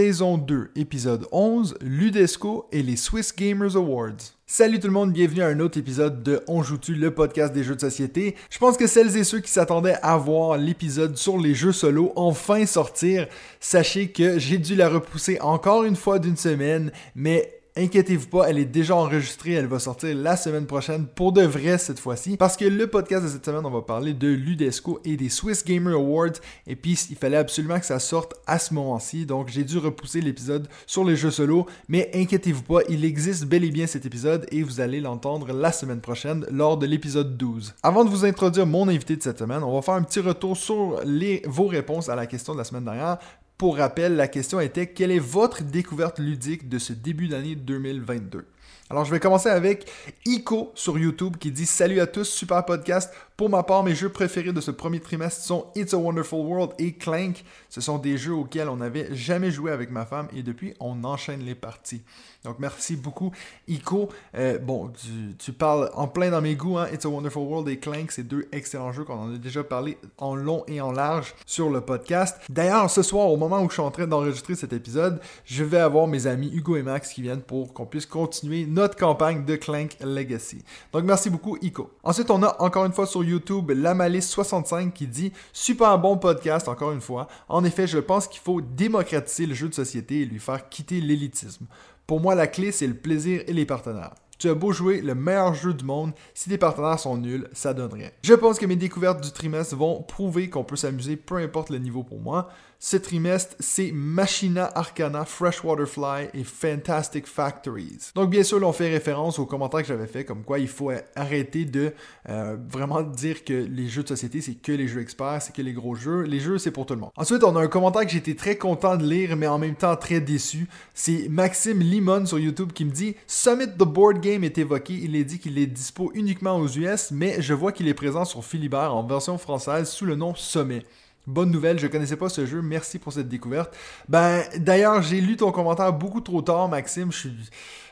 [0.00, 4.32] Saison 2, épisode 11, Ludesco et les Swiss Gamers Awards.
[4.46, 7.62] Salut tout le monde, bienvenue à un autre épisode de On joue-tu, le podcast des
[7.62, 8.34] jeux de société.
[8.48, 12.14] Je pense que celles et ceux qui s'attendaient à voir l'épisode sur les jeux solo
[12.16, 13.28] enfin sortir,
[13.60, 18.58] sachez que j'ai dû la repousser encore une fois d'une semaine, mais Inquiétez-vous pas, elle
[18.58, 22.36] est déjà enregistrée, elle va sortir la semaine prochaine pour de vrai cette fois-ci.
[22.36, 25.64] Parce que le podcast de cette semaine, on va parler de Ludesco et des Swiss
[25.64, 26.40] Gamer Awards.
[26.66, 29.24] Et puis, il fallait absolument que ça sorte à ce moment-ci.
[29.24, 31.66] Donc, j'ai dû repousser l'épisode sur les jeux solo.
[31.88, 35.70] Mais inquiétez-vous pas, il existe bel et bien cet épisode et vous allez l'entendre la
[35.70, 37.74] semaine prochaine lors de l'épisode 12.
[37.84, 40.56] Avant de vous introduire mon invité de cette semaine, on va faire un petit retour
[40.56, 41.00] sur
[41.46, 43.18] vos réponses à la question de la semaine dernière.
[43.60, 48.46] Pour rappel, la question était quelle est votre découverte ludique de ce début d'année 2022
[48.90, 49.88] alors, je vais commencer avec
[50.26, 53.14] Ico sur YouTube qui dit Salut à tous, super podcast.
[53.36, 56.72] Pour ma part, mes jeux préférés de ce premier trimestre sont It's a Wonderful World
[56.78, 57.44] et Clank.
[57.68, 61.04] Ce sont des jeux auxquels on n'avait jamais joué avec ma femme et depuis, on
[61.04, 62.02] enchaîne les parties.
[62.44, 63.32] Donc, merci beaucoup,
[63.68, 64.08] Ico.
[64.34, 64.90] Euh, bon,
[65.38, 66.78] tu, parles en plein dans mes goûts.
[66.78, 66.88] Hein?
[66.92, 69.98] It's a Wonderful World et Clank, c'est deux excellents jeux qu'on en a déjà parlé
[70.18, 72.38] en long et en large sur le podcast.
[72.48, 75.78] D'ailleurs, ce soir, au moment où je suis en train d'enregistrer cet épisode, je vais
[75.78, 79.56] avoir mes amis Hugo et Max qui viennent pour qu'on puisse continuer notre campagne de
[79.56, 80.62] Clank Legacy.
[80.92, 81.90] Donc, merci beaucoup, Ico.
[82.02, 86.92] Ensuite, on a encore une fois sur YouTube Lamalice65 qui dit Super bon podcast, encore
[86.92, 87.28] une fois.
[87.48, 91.00] En effet, je pense qu'il faut démocratiser le jeu de société et lui faire quitter
[91.00, 91.66] l'élitisme.
[92.06, 94.14] Pour moi, la clé, c'est le plaisir et les partenaires.
[94.40, 97.74] Tu as beau jouer le meilleur jeu du monde, si tes partenaires sont nuls, ça
[97.74, 98.08] donne rien.
[98.22, 101.76] Je pense que mes découvertes du trimestre vont prouver qu'on peut s'amuser peu importe le
[101.76, 102.48] niveau pour moi.
[102.82, 108.10] Ce trimestre, c'est Machina Arcana, Freshwater Fly et Fantastic Factories.
[108.14, 110.66] Donc bien sûr, là, on fait référence aux commentaires que j'avais fait, comme quoi il
[110.66, 111.92] faut arrêter de
[112.30, 115.60] euh, vraiment dire que les jeux de société, c'est que les jeux experts, c'est que
[115.60, 116.22] les gros jeux.
[116.22, 117.10] Les jeux, c'est pour tout le monde.
[117.16, 119.94] Ensuite, on a un commentaire que j'étais très content de lire, mais en même temps
[119.94, 120.66] très déçu.
[120.94, 124.94] C'est Maxime Limon sur YouTube qui me dit «Summit the Board Game est évoqué.
[124.94, 128.24] Il est dit qu'il est dispo uniquement aux US, mais je vois qu'il est présent
[128.24, 130.82] sur Philibert en version française sous le nom Sommet.»
[131.30, 133.72] Bonne nouvelle, je connaissais pas ce jeu, merci pour cette découverte.
[134.08, 137.10] Ben, d'ailleurs, j'ai lu ton commentaire beaucoup trop tard, Maxime.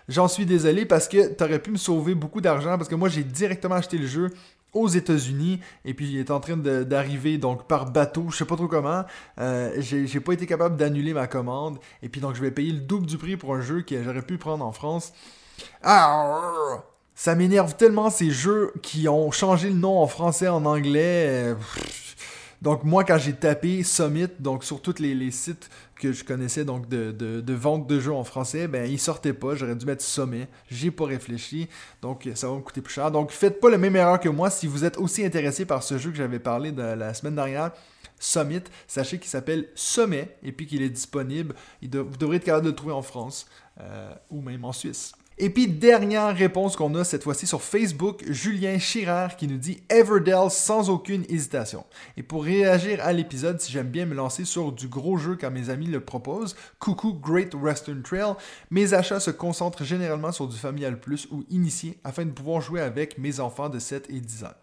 [0.08, 3.22] J'en suis désolé parce que t'aurais pu me sauver beaucoup d'argent parce que moi j'ai
[3.22, 4.30] directement acheté le jeu
[4.72, 8.56] aux États-Unis et puis il est en train d'arriver donc par bateau, je sais pas
[8.56, 9.04] trop comment.
[9.38, 12.80] Euh, j'ai pas été capable d'annuler ma commande et puis donc je vais payer le
[12.80, 15.12] double du prix pour un jeu que j'aurais pu prendre en France.
[15.82, 16.82] Ah,
[17.14, 21.54] ça m'énerve tellement ces jeux qui ont changé le nom en français, en anglais.
[22.60, 26.88] Donc moi quand j'ai tapé Summit, donc sur tous les, sites que je connaissais donc
[26.88, 30.90] de, vente de jeux en français, ben ils sortaient pas, j'aurais dû mettre Sommet, j'ai
[30.90, 31.68] pas réfléchi,
[32.02, 33.10] donc ça va me coûter plus cher.
[33.10, 35.98] Donc faites pas la même erreur que moi si vous êtes aussi intéressé par ce
[35.98, 37.70] jeu que j'avais parlé de la semaine dernière.
[38.20, 41.54] Summit, sachez qu'il s'appelle Sommet et puis qu'il est disponible.
[41.80, 43.46] Vous devrez être capable de le trouver en France
[43.80, 45.12] euh, ou même en Suisse.
[45.40, 49.80] Et puis, dernière réponse qu'on a cette fois-ci sur Facebook, Julien Chirard qui nous dit
[49.88, 51.84] Everdell sans aucune hésitation.
[52.16, 55.52] Et pour réagir à l'épisode, si j'aime bien me lancer sur du gros jeu quand
[55.52, 58.34] mes amis le proposent, coucou Great Western Trail,
[58.72, 62.80] mes achats se concentrent généralement sur du familial plus ou initié afin de pouvoir jouer
[62.80, 64.54] avec mes enfants de 7 et 10 ans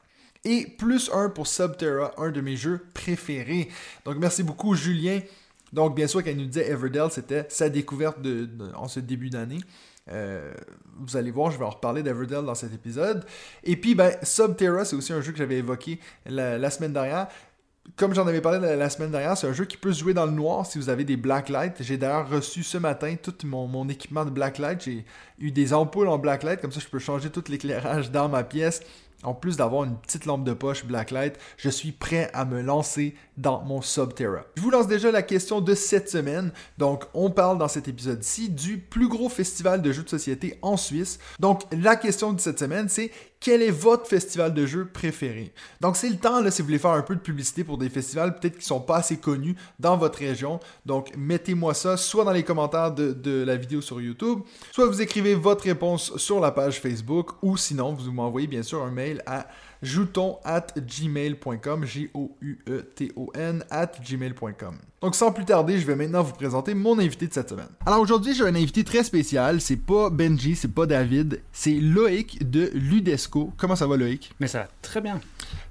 [0.45, 3.69] et plus un pour Subterra, un de mes jeux préférés.
[4.05, 5.21] Donc merci beaucoup Julien.
[5.73, 8.17] Donc bien sûr quand nous disait Everdell, c'était sa découverte
[8.75, 9.59] en ce début d'année.
[10.11, 10.53] Euh,
[10.99, 13.25] vous allez voir, je vais en reparler d'Everdell dans cet épisode.
[13.63, 17.27] Et puis, ben, Subterra, c'est aussi un jeu que j'avais évoqué la, semaine dernière.
[17.95, 20.25] Comme j'en avais parlé la, semaine dernière, c'est un jeu qui peut se jouer dans
[20.25, 21.81] le noir si vous avez des blacklight.
[21.81, 24.83] J'ai d'ailleurs reçu ce matin tout mon, mon équipement de blacklight.
[24.83, 25.05] J'ai
[25.39, 28.81] eu des ampoules en blacklight, comme ça je peux changer tout l'éclairage dans ma pièce.
[29.25, 33.15] En plus d'avoir une petite lampe de poche Blacklight, je suis prêt à me lancer
[33.37, 34.45] dans mon Subterra.
[34.55, 36.51] Je vous lance déjà la question de cette semaine.
[36.77, 40.77] Donc, on parle dans cet épisode-ci du plus gros festival de jeux de société en
[40.77, 41.19] Suisse.
[41.39, 43.11] Donc, la question de cette semaine, c'est
[43.45, 45.53] quel est votre festival de jeux préféré?
[45.79, 47.89] Donc, c'est le temps, là, si vous voulez faire un peu de publicité pour des
[47.89, 50.59] festivals peut-être qui sont pas assez connus dans votre région.
[50.83, 54.39] Donc, mettez-moi ça soit dans les commentaires de, la vidéo sur YouTube,
[54.71, 58.81] soit vous écrivez votre réponse sur la page Facebook, ou sinon, vous m'envoyez bien sûr
[58.81, 59.45] un mail à
[59.85, 64.77] jouton at gmail.com, J-O-U-E-T-O-N, at gmail.com.
[65.01, 67.67] Donc sans plus tarder, je vais maintenant vous présenter mon invité de cette semaine.
[67.85, 69.61] Alors aujourd'hui, j'ai un invité très spécial.
[69.61, 73.53] C'est pas Benji, c'est pas David, c'est Loïc de Ludesco.
[73.57, 74.33] Comment ça va, Loïc?
[74.39, 75.19] Mais ça va très bien.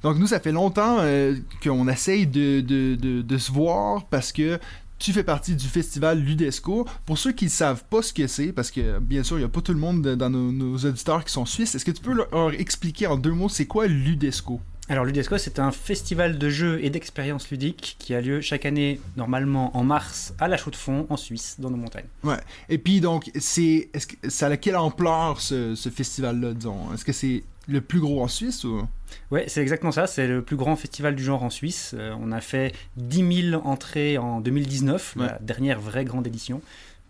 [0.02, 4.30] Donc nous, ça fait longtemps euh, qu'on essaye de, de, de, de se voir parce
[4.30, 4.60] que
[4.98, 6.86] tu fais partie du festival Ludesco.
[7.04, 9.46] Pour ceux qui ne savent pas ce que c'est, parce que bien sûr, il n'y
[9.46, 11.90] a pas tout le monde de- dans nos, nos auditeurs qui sont suisses, est-ce que
[11.90, 14.60] tu peux leur, expliquer en deux mots c'est quoi Ludesco?
[14.90, 19.00] Alors l'UDESCO, c'est un festival de jeux et d'expériences ludiques qui a lieu chaque année,
[19.16, 22.04] normalement en mars, à la Chaux-de-Fonds, en Suisse, dans nos montagnes.
[22.22, 22.36] Ouais.
[22.68, 26.92] Et puis donc, c'est est-ce que ça a quelle ampleur ce, ce festival-là, disons?
[26.92, 28.86] Est-ce que c'est le plus gros en Suisse ou?
[29.30, 30.06] Ouais, c'est exactement ça.
[30.06, 31.94] C'est le plus grand festival du genre en Suisse.
[31.96, 35.26] Euh, on a fait 10 000 entrées en 2019, Ouais.
[35.26, 36.60] la dernière vraie grande édition.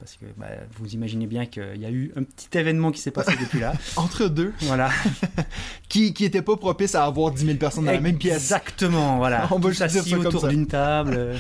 [0.01, 3.13] Parce que bah, vous imaginez bien qu'il y a eu un petit événement qui s'est
[3.13, 3.73] passé depuis là.
[3.97, 4.91] Entre deux, Voilà.
[5.89, 8.35] qui, qui était pas propice à avoir 10 000 personnes dans la même pièce.
[8.37, 9.49] Exactement, voilà.
[9.53, 11.37] On va juste assis ça autour d'une table,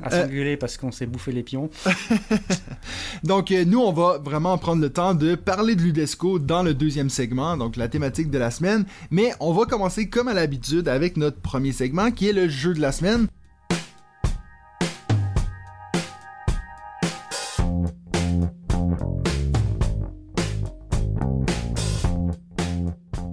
[0.00, 1.70] euh, à Euh, s'engueuler parce qu'on s'est bouffé les pions.
[3.24, 6.74] Donc, euh, nous, on va vraiment prendre le temps de parler de l'UDESCO dans le
[6.74, 8.84] deuxième segment, donc la thématique de la semaine.
[9.10, 12.74] Mais on va commencer comme à l'habitude avec notre premier segment qui est le jeu
[12.74, 13.26] de la semaine.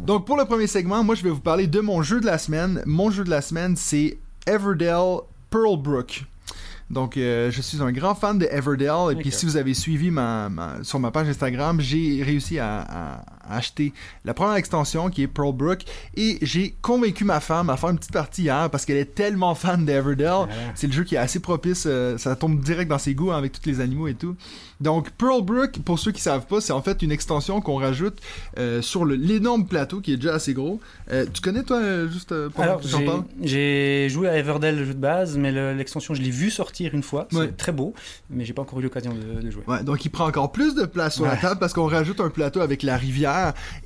[0.06, 2.38] Donc, pour le premier segment, moi, je vais vous parler de mon jeu de la
[2.38, 2.84] semaine.
[2.86, 6.26] Mon jeu de la semaine, c'est Everdell Pearlbrook.
[6.94, 9.12] Donc, euh, je suis un grand fan de Everdell.
[9.12, 12.82] Et puis, si vous avez suivi ma, ma- sur ma page Instagram, j'ai réussi à,
[12.82, 13.94] à- à acheter
[14.26, 15.82] la première extension qui est Pearlbrook.
[16.16, 19.56] Et j'ai convaincu ma femme à faire une petite partie hier parce qu'elle est tellement
[19.56, 20.48] fan d'Everdell.
[20.76, 23.38] C'est le jeu qui est assez propice, euh, ça tombe direct dans ses goûts hein,
[23.38, 24.36] avec tous les animaux et tout.
[24.82, 28.20] Donc Pearlbrook, pour ceux qui savent pas, c'est en fait une extension qu'on rajoute
[28.58, 30.80] euh, sur le- l'énorme plateau qui est déjà assez gros.
[31.12, 32.82] Euh, tu connais toi, euh, juste euh, pendant Alors,
[33.42, 36.94] j'ai- joué à Everdell, le jeu de base, mais le- l'extension, je l'ai vu sortir
[36.94, 37.28] une fois.
[37.32, 37.48] C'est Ouais.
[37.52, 37.94] très beau,
[38.30, 39.64] mais j'ai pas encore eu l'occasion de, de jouer.
[39.68, 41.40] Ouais, donc il prend encore plus de place sur la Ouais.
[41.40, 43.33] table parce qu'on rajoute un plateau avec la rivière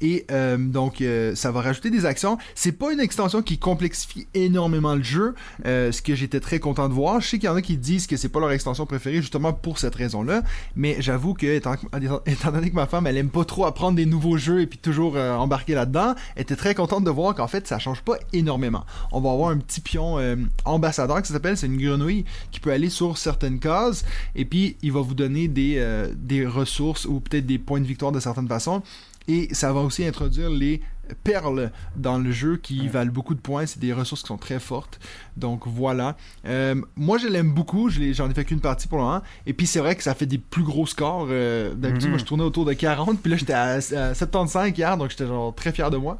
[0.01, 2.37] et euh, donc euh, ça va rajouter des actions.
[2.55, 5.35] C'est pas une extension qui complexifie énormément le jeu,
[5.65, 7.21] euh, ce que j'étais très content de voir.
[7.21, 9.53] Je sais qu'il y en a qui disent que c'est pas leur extension préférée justement
[9.53, 10.43] pour cette raison-là,
[10.75, 14.37] mais j'avoue que étant, donné que ma femme elle aime pas trop apprendre des nouveaux
[14.37, 17.79] jeux et puis toujours embarquer là-dedans, elle était très contente de voir qu'en fait ça
[17.79, 18.85] change pas énormément.
[19.11, 20.17] On va avoir un petit pion
[20.65, 24.05] ambassadeur qui s'appelle, c'est une grenouille qui peut aller sur certaines cases
[24.35, 28.19] et puis il va vous donner des ressources ou peut-être des points de victoire de
[28.19, 28.81] certaines façons.
[29.27, 30.81] Et ça va aussi introduire les
[31.23, 32.87] perles dans le jeu qui Ouais.
[32.87, 33.65] valent beaucoup de points.
[33.65, 34.99] C'est des ressources qui sont très fortes.
[35.37, 36.17] Donc voilà.
[36.45, 37.89] Euh, moi, je l'aime beaucoup.
[37.89, 39.21] J'en ai fait qu'une partie pour le moment.
[39.45, 41.27] Et puis c'est vrai que ça fait des plus gros scores.
[41.29, 42.09] Euh, D'habitude, Mhm.
[42.09, 43.21] moi, je tournais autour de 40.
[43.21, 44.97] Puis là, j'étais à, à 75 hier.
[44.97, 46.17] Donc j'étais genre très fier de moi.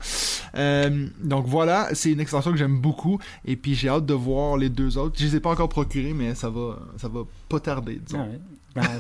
[0.55, 1.89] Euh, donc voilà.
[1.93, 3.19] C'est une extension que j'aime beaucoup.
[3.43, 5.15] Et puis j'ai hâte de voir les deux autres.
[5.19, 8.21] Je les ai pas encore procurés, mais ça va, ça va pas tarder, disons.
[8.21, 8.39] Ouais.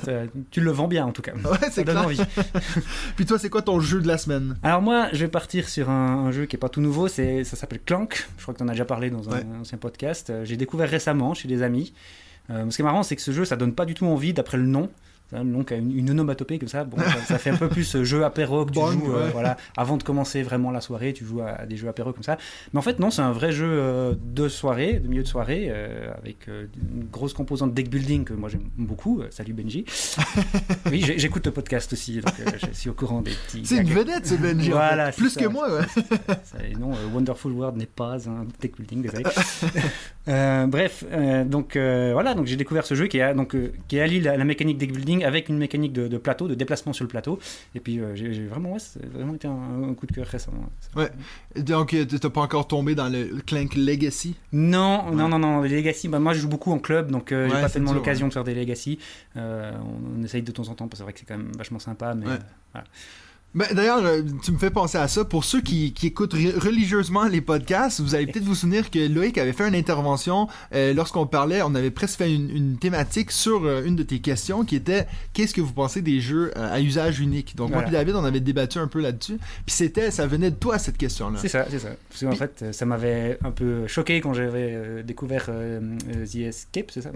[0.03, 0.11] Ça-
[0.51, 1.33] tu le vends bien en tout cas.
[1.33, 2.05] Ouais, c'est Ça donne clair.
[2.05, 2.21] envie.
[3.15, 4.57] Puis toi, c'est quoi ton jeu de la semaine?
[4.63, 7.07] Alors moi, je vais partir sur un, un jeu qui est pas tout nouveau.
[7.07, 8.27] C'est, ça s'appelle Clank.
[8.37, 9.45] Je crois que tu en as déjà parlé dans un Ouais.
[9.61, 10.29] ancien podcast.
[10.29, 11.93] Euh, j'ai découvert récemment chez des amis.
[12.49, 14.33] Euh, ce qui est marrant, c'est que ce jeu, ça donne pas du tout envie
[14.33, 14.89] d'après le nom.
[15.29, 15.35] Qui
[15.73, 18.23] a une, une onomatopée comme ça, bon, ça, ça fait un peu plus euh, jeu
[18.23, 21.41] apéro que tu Bang, joues, euh, voilà, avant de commencer vraiment la soirée, tu joues
[21.41, 22.37] à, à des jeux apéro comme ça.
[22.71, 25.67] Mais en fait, non, c'est un vrai jeu euh, de soirée, de milieu de soirée,
[25.69, 29.21] euh, avec une grosse composante deck building que moi j'aime beaucoup.
[29.29, 29.83] Salut Benji.
[30.91, 33.65] oui, j'écoute le podcast aussi, donc je suis au courant des petits.
[33.65, 34.71] C'est une vedette, ce Benji.
[34.71, 35.41] en Voilà, Plus ça.
[35.41, 35.85] que moi, ouais.
[36.45, 39.23] Ça, et non, Wonderful World n'est pas un deck building, désolé.
[40.69, 41.03] Bref,
[41.45, 43.57] donc voilà, donc j'ai découvert ce jeu qui, a, donc,
[43.89, 46.93] qui allie la, la mécanique deck building avec une mécanique de, de plateau, de déplacement
[46.93, 47.39] sur le plateau.
[47.75, 50.69] Et puis euh, j'ai vraiment, ouais, c'est vraiment été un, un coup de cœur récemment.
[50.95, 51.09] Ouais.
[51.55, 54.35] Donc, euh, t'as pas encore tombé dans le Clank Legacy?
[54.51, 57.47] Non, non, non, non, les Legacy, bah, moi je joue beaucoup en club, donc euh,
[57.47, 58.99] Ouais, j'ai pas tellement l'occasion de faire des Legacy.
[59.35, 61.37] Euh, on, on essaye de temps en temps, parce que c'est vrai que c'est quand
[61.37, 62.31] même vachement sympa, mais Ouais.
[62.33, 62.37] euh,
[62.73, 62.87] voilà.
[63.55, 65.25] Ben, D'ailleurs, euh, tu me fais penser à ça.
[65.25, 68.99] Pour ceux qui, qui écoutent re- religieusement les podcasts, vous allez peut-être vous souvenir que
[69.11, 73.31] Loïc avait fait une intervention euh, lorsqu'on parlait, on avait presque fait une, une thématique
[73.31, 76.71] sur euh, une de tes questions qui était qu'est-ce que vous pensez des jeux euh,
[76.75, 77.55] à usage unique.
[77.55, 77.89] Donc moi Voilà.
[77.89, 79.37] et David, on avait débattu un peu là-dessus.
[79.65, 81.39] Puis c'était, ça venait de toi cette question-là.
[81.41, 81.89] C'est ça, c'est ça.
[82.09, 87.09] Parce qu'en fait, ça m'avait un peu choqué quand j'avais découvert The Escape, c'est ça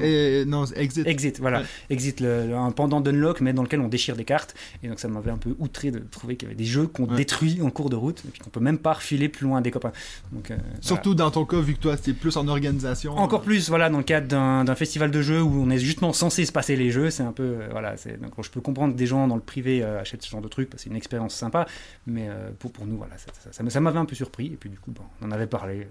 [0.48, 0.66] non?
[0.76, 1.06] Exit.
[1.06, 1.60] Exit, voilà.
[1.60, 1.66] Ouais.
[1.92, 4.56] Exit, le- un pendant d'Unlock, mais dans lequel on déchire des cartes.
[4.82, 7.06] Et donc ça m'avait un peu outré de trouvé qu'il y avait des jeux qu'on
[7.06, 7.16] Ouais.
[7.18, 9.72] détruit en cours de route, et puis qu'on peut même pas refiler plus loin des
[9.72, 9.92] copains.
[10.32, 10.70] Donc, euh, voilà.
[10.82, 13.18] Surtout dans ton cas, vu que toi, c'était plus en organisation.
[13.18, 16.46] Encore plus, voilà, dans le cadre d'un festival de jeux où on est justement censé
[16.46, 18.98] se passer les jeux, c'est un peu, euh, voilà, c'est donc je peux comprendre que
[19.00, 20.96] des gens dans le privé euh, achètent ce genre de trucs parce que c'est une
[20.96, 21.66] expérience sympa,
[22.06, 24.70] mais pour, pour nous, voilà, ça, ça- ça- ça m'avait un peu surpris et puis
[24.70, 25.88] du coup, bon, on en avait parlé.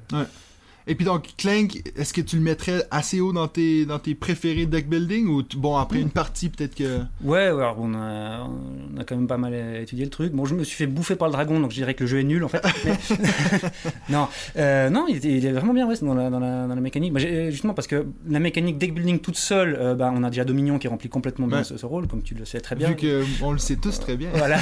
[0.86, 4.14] Et puis donc, Clank, est-ce que tu le mettrais assez haut dans tes, dans tes
[4.14, 6.02] préférés deck building ou bon, après Mm.
[6.02, 7.00] une partie, peut-être que.
[7.22, 8.40] Ouais, alors on a,
[8.94, 10.32] on a quand même pas mal étudié le truc.
[10.32, 12.20] Bon, je me suis fait bouffer par le dragon, donc je dirais que le jeu
[12.20, 12.62] est nul en fait.
[12.84, 12.92] Mais-
[14.08, 16.80] non, euh, non, il, il est vraiment bien ouais, dans, la, dans, la, dans la
[16.80, 17.12] mécanique.
[17.12, 20.30] Bah, j'ai- justement parce que la mécanique deck building toute seule, euh, bah, on a
[20.30, 22.88] déjà Dominion qui remplit complètement bien ce, ce rôle, comme tu le sais très bien.
[22.88, 24.30] Vu que on le sait tous très bien.
[24.34, 24.58] Voilà.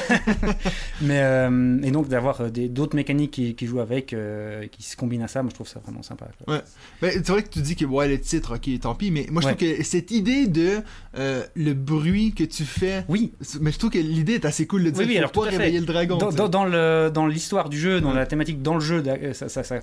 [1.03, 4.97] Mais euh, et donc d'avoir euh, d'autres mécaniques qui, qui jouent avec, euh, qui se
[4.97, 6.27] combinent à ça, moi je trouve ça vraiment sympa.
[6.45, 6.63] quoi.
[7.03, 9.43] Ben, c'est vrai que tu dis que ouais, le titre, ok, tant pis, mais moi
[9.43, 9.55] je Ouais.
[9.55, 10.79] trouve que cette idée de
[11.17, 14.85] euh, le bruit que tu fais, Oui, mais je trouve que l'idée est assez cool
[14.85, 16.17] de dire Oui, oui, faut alors, pas réveiller le dragon.
[16.17, 18.17] dans, le, dans l'histoire du jeu, dans Ouais.
[18.17, 19.81] la thématique, dans le jeu, d'a- ça, ça, ça,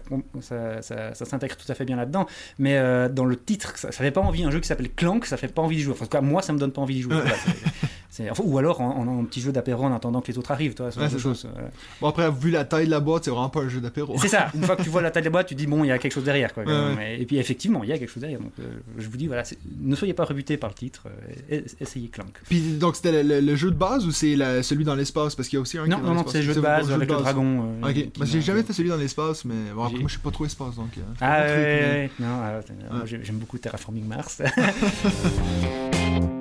[0.82, 2.26] ça, s'intègre tout à fait bien là-dedans.
[2.60, 4.44] Mais euh, dans le titre, ça, fait pas envie.
[4.44, 5.94] Un jeu qui s'appelle Clank, ça fait pas envie d'y jouer.
[5.94, 7.16] Enfin, en tout cas, moi, ça me donne pas envie d'y jouer.
[7.16, 7.22] Ouais.
[7.22, 7.38] Voilà,
[8.30, 10.74] enfin, ou alors en, en- en petit jeu d'apéro en attendant que les autres arrivent.
[10.74, 11.18] Toi, Ouais, de.
[12.02, 14.16] Bon, après, vu la taille de la boîte, c'est vraiment pas un jeu d'apéro.
[14.20, 14.48] C'est ça.
[14.56, 15.98] Une fois que tu vois la taille des boîtes, tu dis bon, il y a
[15.98, 16.54] quelque chose derrière.
[16.54, 18.40] Quoi, Ouais, Et puis effectivement, il y a quelque chose derrière.
[18.40, 18.64] Donc, euh,
[18.98, 19.44] je vous dis voilà,
[19.80, 21.04] ne soyez pas rebutés par le titre.
[21.52, 22.38] euh, essayez Clank.
[22.50, 25.36] Puis donc c'était le, le- le jeu de base ou c'est la- celui dans l'espace?
[25.36, 27.10] Parce qu'il y a aussi un Non, non, non, c'est le jeu de base avec
[27.10, 27.74] le dragon.
[27.84, 30.08] euh, Ok, que j'ai m'a- jamais fait celui dans l'espace, mais bon, après, J'ai- moi
[30.08, 30.90] je suis pas trop espace donc.
[31.22, 34.42] Ah de trucs, mais- non, ah, j'aime beaucoup Terraforming Mars.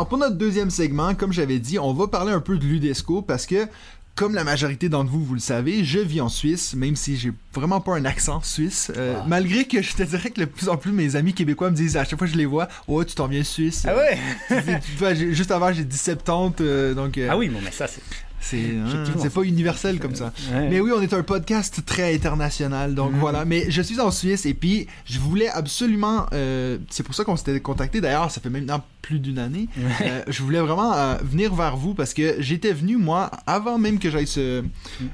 [0.00, 3.20] Alors, pour notre deuxième segment, comme j'avais dit, on va parler un peu de l'UDESCO
[3.20, 3.66] parce que,
[4.14, 7.32] comme la majorité d'entre vous, vous le savez, je vis en Suisse, même si j'ai
[7.52, 8.90] vraiment pas un accent suisse.
[8.96, 9.24] euh, Ah.
[9.28, 11.98] Malgré que je te dirais que de plus en plus mes amis québécois me disent
[11.98, 13.84] à chaque fois que je les vois, oh, tu t'en viens suisse.
[13.86, 14.18] ah ouais?
[14.48, 18.00] Tu juste avant, j'ai dit 70, euh, donc euh, Ah oui, bon, mais ça, c'est.
[18.40, 20.32] C'est hein, c'est pas universel comme ça.
[20.52, 20.68] Ouais.
[20.70, 23.18] Mais oui, on est un podcast très international, donc Mhm.
[23.20, 23.44] voilà.
[23.44, 26.26] Mais je suis en Suisse et puis je voulais absolument.
[26.32, 28.00] euh, c'est pour ça qu'on s'était contacté.
[28.00, 29.68] D'ailleurs, ça fait maintenant plus d'une année.
[29.76, 29.84] Ouais.
[30.02, 33.98] Euh, je voulais vraiment euh, venir vers vous parce que j'étais venu moi avant même
[33.98, 34.62] que j'aille ce,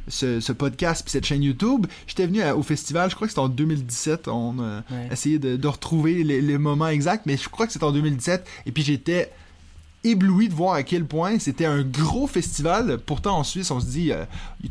[0.09, 1.87] ce, ce podcast puis cette chaîne YouTube.
[2.07, 3.11] J'étais venu au festival.
[3.11, 4.29] Je crois que c'était en 2017.
[4.29, 5.09] On a Ouais.
[5.13, 8.47] essayé de, de retrouver les, les moments exacts, mais je crois que c'était en 2017.
[8.67, 9.31] Et puis j'étais
[10.07, 12.99] ébloui de voir à quel point c'était un gros festival.
[13.05, 14.25] Pourtant, en Suisse, on se dit, euh,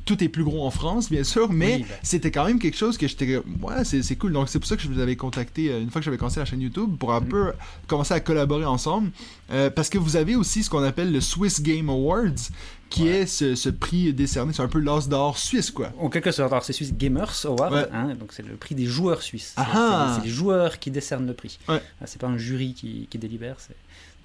[0.06, 1.96] tout est plus gros en France, bien sûr, mais Oui, ben.
[2.04, 4.34] c'était quand même quelque chose que j'étais, ouais, c'est cool.
[4.34, 6.40] Donc, c'est pour ça que je vous avais contacté euh, une fois que j'avais commencé
[6.40, 7.28] la chaîne YouTube pour un Mhm.
[7.28, 7.54] peu
[7.88, 9.12] commencer à collaborer ensemble.
[9.52, 12.50] Euh, parce que vous avez aussi ce qu'on appelle le Swiss Game Awards,
[12.90, 13.10] qui Ouais.
[13.22, 15.92] est ce, ce prix décerné, c'est un peu l'os d'or suisse, quoi.
[16.00, 17.88] En quelque sorte, alors c'est Swiss Gamers Award, Ouais.
[17.94, 19.54] hein, donc c'est le prix des joueurs suisses.
[19.56, 20.12] C'est- Ah ah.
[20.16, 21.58] C'est c'est les joueurs qui décernent le prix.
[21.68, 21.82] Ouais.
[22.02, 23.76] Ah, C'est pas un jury qui, qui délibère, c'est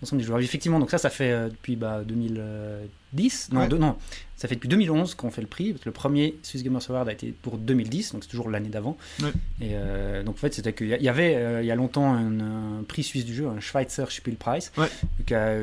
[0.02, 0.40] l'ensemble des joueurs.
[0.40, 3.68] Effectivement, donc ça, ça fait euh, depuis bah, 2010, non, Ouais.
[3.68, 3.96] deux- non,
[4.36, 7.08] ça fait depuis 2011 qu'on fait le prix, parce que le premier Swiss Gamers Award
[7.08, 8.96] a été pour 2010, donc c'est toujours l'année d'avant.
[9.22, 9.28] Ouais.
[9.60, 11.70] Et euh, donc en fait, c'était qu'il y a- il y avait euh, il y
[11.70, 14.88] a longtemps un, un prix suisse du jeu, un Schweizer Spielpreis, Ouais.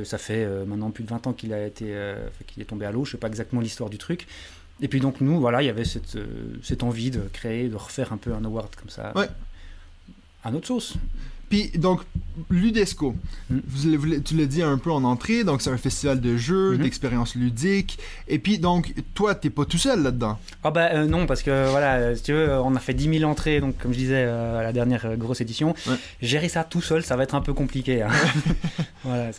[0.06, 2.86] ça fait euh, maintenant plus de 20 ans qu'il a été, euh, qu'il est tombé
[2.86, 3.06] à l'eau.
[3.06, 4.28] Je sais pas exactement l'histoire du truc.
[4.80, 6.28] Et puis donc nous, voilà, il y avait cette, euh,
[6.62, 9.12] cette envie de créer, de refaire un peu un award comme ça.
[9.16, 9.28] Ouais.
[10.44, 10.94] À notre sauce.
[11.50, 12.02] Puis, donc,
[12.50, 13.16] l'UDESCO,
[13.50, 13.58] Mm.
[13.68, 16.20] vous, l'avez- vous l'avez- tu l'as dit un peu en entrée, donc c'est un festival
[16.22, 16.84] de jeux, Mhm.
[16.84, 17.98] d'expériences ludiques.
[18.28, 20.38] Et puis, donc, toi, t'es pas tout seul là-dedans?
[20.64, 23.30] Ah bah euh, non, parce que voilà, si tu veux, on a fait 10 000
[23.30, 25.96] entrées, donc comme je disais euh, à la dernière euh, grosse édition, Ouais.
[26.22, 28.02] gérer ça tout seul, ça va être un peu compliqué.
[28.02, 28.10] hein.
[29.04, 29.32] voilà,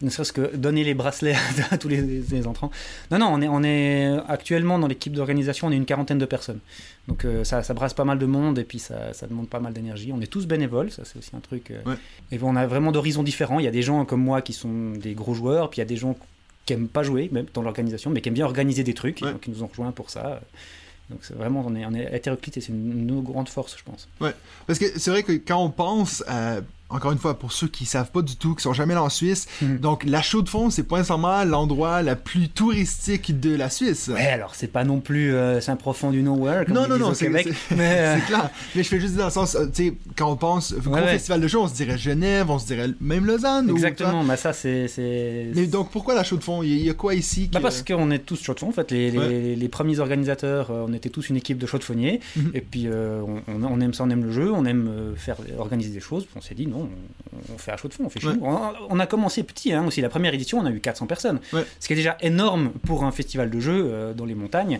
[0.00, 1.34] ne serait-ce que donner les bracelets
[1.70, 2.70] à tous les, les entrants.
[3.10, 6.24] Non, non, on est, on est actuellement dans l'équipe d'organisation, on est une quarantaine de
[6.26, 6.60] personnes.
[7.08, 9.58] Donc euh, ça, ça brasse pas mal de monde et puis ça, ça demande pas
[9.60, 10.12] mal d'énergie.
[10.14, 11.70] On est tous bénévoles, ça c'est aussi un truc.
[11.70, 11.94] euh, Ouais.
[12.30, 13.58] Et on a vraiment d'horizons différents.
[13.60, 15.82] Il y a des gens comme moi qui sont des gros joueurs, puis il y
[15.82, 16.16] a des gens
[16.66, 19.32] qui aiment pas jouer, même dans l'organisation, mais qui aiment bien organiser des trucs, Ouais.
[19.32, 20.40] donc qui nous ont rejoints pour ça.
[21.10, 23.48] Donc c'est vraiment, on est, on est hétéroclite et c'est une, une de nos grandes
[23.48, 24.08] forces, je pense.
[24.66, 26.60] Parce que c'est vrai que quand on pense, à-
[26.92, 29.08] encore une fois, pour ceux qui savent pas du tout, qui sont jamais allés en
[29.08, 29.78] Suisse, Mhm.
[29.78, 34.08] donc la chaux de fond, c'est pas nécessairement l'endroit la plus touristique de la Suisse.
[34.12, 37.14] Ouais, alors c'est pas non plus euh, Saint-Profond du nowhere, comme Non, non, non, au
[37.14, 37.48] c'est Québec.
[37.68, 38.50] c'est- Mais, euh, c'est clair.
[38.74, 41.06] Mais je fais juste dans le sens, euh, tu sais, quand on pense Ouais, ouais.
[41.08, 43.70] festival de jeux, on se dirait Genève, on se dirait même Lausanne.
[43.70, 44.86] ou- exactement, bah ça c'est.
[45.54, 46.62] Mais donc pourquoi la chaux de fond?
[46.62, 48.60] Il y a- il y a quoi ici Bah parce qu'on est tous chauds de
[48.60, 49.54] fond, en fait, les, les, Ouais.
[49.56, 52.50] les premiers organisateurs, euh, on était tous une équipe de chauds-de-fonniers, Mhm.
[52.54, 55.36] et puis euh, on, on- aime ça, on aime le jeu, on aime euh, faire
[55.58, 58.08] organiser des choses, on s'est dit non, on, on fait à chaud de fond, on
[58.10, 58.34] fait chez Ouais.
[58.34, 58.44] nous.
[58.44, 58.60] On,
[58.90, 61.64] on a commencé petit, hein, aussi la première édition, on a eu 400 personnes, Ouais.
[61.80, 64.78] ce qui est déjà énorme pour un festival de jeux euh, dans les montagnes.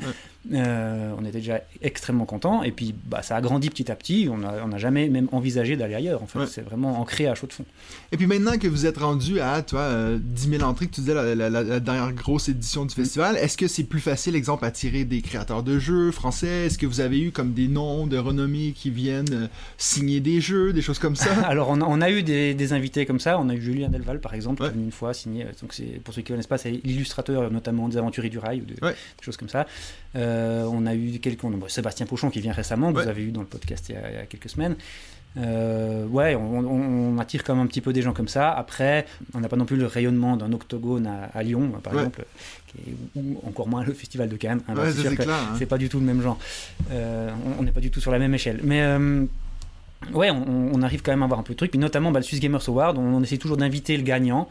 [0.53, 2.63] Euh, on était déjà extrêmement contents.
[2.65, 4.29] Et puis, bah, ça a grandi petit à petit.
[4.31, 6.21] On n'a jamais même envisagé d'aller ailleurs.
[6.23, 6.47] En fait, Ouais.
[6.49, 7.65] c'est vraiment ancré à chaud de fond.
[8.11, 11.01] Et puis maintenant que vous êtes rendu à, toi, euh, 10 000 entrées, que tu
[11.03, 12.89] disais la, la- la- la dernière grosse édition Mm.
[12.89, 16.67] du festival, est-ce que c'est plus facile, exemple, attirer des créateurs de jeux français?
[16.67, 19.47] Est-ce que vous avez eu comme des noms de renommée qui viennent euh,
[19.79, 21.31] signer des jeux, des choses comme ça?
[21.47, 23.39] Alors, on a, on a eu des, des invités comme ça.
[23.39, 24.69] On a eu Julien Delval, par exemple, Ouais.
[24.69, 25.45] qui est venu une fois signer.
[25.61, 28.63] Donc, c'est, pour ceux qui ne connaissent pas, c'est l'illustrateur notamment des Aventuriers du Rail
[28.63, 28.93] ou de- Ouais.
[28.93, 29.67] des choses comme ça.
[30.15, 30.32] Euh,
[30.71, 33.05] on a eu quelqu'un, Sébastien Pochon qui vient récemment, que Ouais.
[33.05, 34.77] vous avez eu dans le podcast il y a, il y a quelques semaines.
[35.39, 38.51] Euh, ouais, on, on- on attire quand même un petit peu des gens comme ça.
[38.53, 42.01] Après, on n'a pas non plus le rayonnement d'un octogone à, à Lyon, par Ouais.
[42.01, 42.25] exemple,
[42.69, 44.61] qui est- ou encore moins le festival de Cannes.
[44.69, 45.67] hein, Ouais, c'est hein.
[45.67, 46.39] pas du tout le même genre.
[46.91, 48.61] Euh, on- n'est pas du tout sur la même échelle.
[48.63, 49.25] Mais euh,
[50.13, 51.71] ouais, on, on arrive quand même à avoir un peu de trucs.
[51.71, 54.49] Puis notamment bah, le Swiss Gamers Award, on, on essaie toujours d'inviter le gagnant,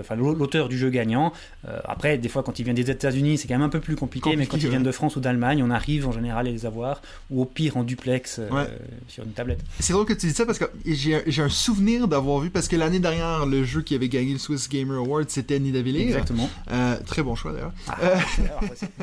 [0.00, 1.32] enfin l'au- l'auteur du jeu gagnant.
[1.68, 3.96] Euh, après, des fois, quand il vient des États-Unis, c'est quand même un peu plus
[3.96, 4.36] compliqué.
[4.36, 4.86] mais quand viennent ouais.
[4.86, 7.84] de France ou d'Allemagne, on arrive en général à les avoir, ou au pire en
[7.84, 8.66] duplex euh, Ouais.
[9.08, 9.60] sur une tablette.
[9.80, 12.76] C'est drôle que tu dis ça parce que j'ai un souvenir d'avoir vu, parce que
[12.76, 16.02] l'année dernière, le jeu qui avait gagné le Swiss Gamer Award, c'était Nidavellir.
[16.02, 16.48] Exactement.
[16.70, 17.72] Euh, très bon choix d'ailleurs.
[17.88, 18.16] Ah, Euh.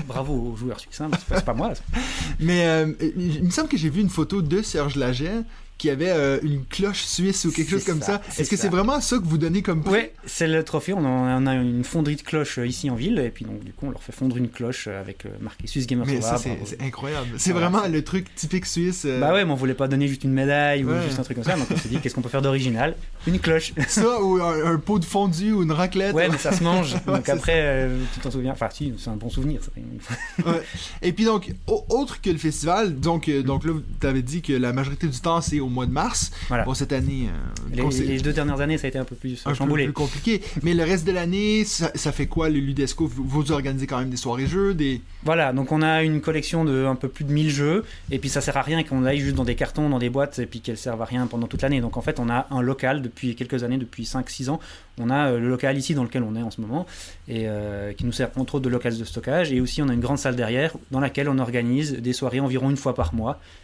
[0.08, 1.74] bravo aux joueurs suisses, hein, c'est pas, moi.
[2.40, 5.42] Mais euh, il me semble que j'ai vu une photo de Serge Laget
[5.82, 9.02] qui avait euh, une cloche suisse ou quelque chose comme ça, Est-ce que c'est vraiment
[9.02, 9.92] ça que vous donnez comme prix?
[9.94, 10.94] Ouais, c'est le trophée.
[10.94, 13.64] On, en- on a une fonderie de cloches euh, ici en ville, et puis donc
[13.64, 16.22] du coup, on leur fait fondre une cloche euh, avec euh, marqué Swiss Gamers Mais
[16.22, 17.30] ça, c'est incroyable.
[17.38, 19.04] C'est Voilà, vraiment le truc typique suisse.
[19.06, 21.38] euh, Bah ouais, mais on voulait pas donner juste une médaille ou juste un truc
[21.38, 22.96] comme ça, donc on s'est dit qu'est-ce qu'on peut faire d'original?
[23.26, 23.74] Une cloche.
[23.88, 26.14] Ça, ou un, un pot de fondu ou une raclette.
[26.14, 26.96] Ouais, mais ça se mange.
[27.08, 28.52] Donc après, euh, tu t'en souviens?
[28.52, 29.62] Enfin, si, c'est un bon souvenir.
[29.64, 29.72] ça.
[30.46, 30.62] Ouais.
[31.02, 34.42] Et puis donc, au- autre que le festival, donc, euh, donc là, tu avais dit
[34.42, 36.32] que la majorité du temps, c'est au mois de mars.
[36.48, 36.64] Voilà.
[36.64, 37.30] Bon, cette année,
[37.74, 39.86] euh, Les, deux dernières années, ça a été un peu plus un peu chamboulé.
[39.86, 40.42] plus compliqué.
[40.64, 43.08] Mais le reste de l'année, ça, ça fait quoi, le Ludesco?
[43.08, 45.02] Vous, vous organisez quand même des soirées jeux, des...
[45.24, 48.30] Voilà, donc on a une collection de un peu plus de 1000 jeux, et puis
[48.30, 50.62] ça sert à rien qu'on aille juste dans des cartons, dans des boîtes, et puis
[50.62, 51.82] qu'elles servent à rien pendant toute l'année.
[51.82, 54.60] Donc en fait, on a un local depuis quelques années, depuis 5-6 ans.
[55.00, 56.86] On a euh, le local ici dans lequel on est en ce moment,
[57.28, 59.94] et euh, qui nous sert entre autres de local de stockage, et aussi on a
[59.94, 63.32] une grande salle derrière dans laquelle on organise des soirées environ une fois par mois
[63.32, 63.61] euh,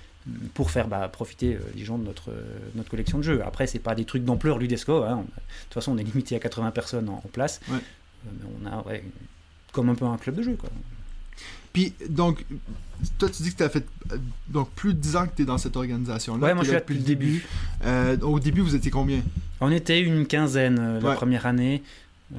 [0.53, 2.43] pour faire bah, profiter euh, les gens de notre, euh,
[2.75, 3.41] notre collection de jeux.
[3.45, 5.17] Après, c'est pas des trucs d'ampleur Ludesco, hein.
[5.17, 7.77] De toute façon, on est limité à 80 personnes en, en place, Ouais.
[7.77, 9.03] Euh, mais on a ouais,
[9.71, 10.55] comme un peu un club de jeux.
[10.55, 10.69] Quoi.
[11.73, 12.43] Puis, donc,
[13.19, 14.17] toi, tu dis que tu as fait euh,
[14.47, 16.43] donc, plus de 10 ans que tu es dans cette organisation-là.
[16.47, 17.45] Ouais, moi je suis là depuis le début.
[17.85, 19.21] Euh, au début, vous étiez combien?
[19.61, 21.15] On était une quinzaine euh, la Ouais.
[21.15, 21.83] première année.
[22.35, 22.37] euh,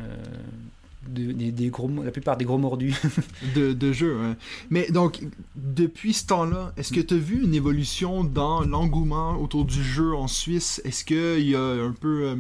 [1.08, 2.94] de- des, gros, la plupart des gros mordus.
[3.54, 4.36] de, ouais.
[4.70, 5.20] Mais donc,
[5.56, 10.14] depuis ce temps-là, est-ce que tu as vu une évolution dans l'engouement autour du jeu
[10.14, 10.80] en Suisse?
[10.84, 12.36] Est-ce qu'il y a un peu.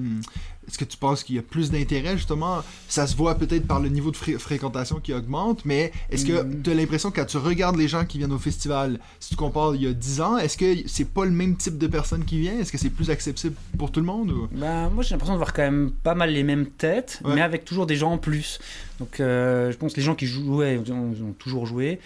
[0.68, 2.62] Est-ce que tu penses qu'il y a plus d'intérêt, justement?
[2.88, 6.42] Ça se voit peut-être par le niveau de fré- fréquentation qui augmente, mais est-ce que
[6.42, 6.62] Mm.
[6.62, 9.36] tu as l'impression que quand tu regardes les gens qui viennent au festival, si tu
[9.36, 12.24] compares il y a 10 ans, est-ce que c'est pas le même type de personnes
[12.24, 14.48] qui viennent Est-ce que c'est plus accessible pour tout le monde ou...
[14.52, 17.34] Ben, moi j'ai l'impression de voir quand même pas mal les mêmes têtes, Ouais.
[17.34, 18.58] mais avec toujours des gens en plus.
[19.00, 21.98] Donc euh, je pense que les gens qui jouaient ont, ont toujours joué.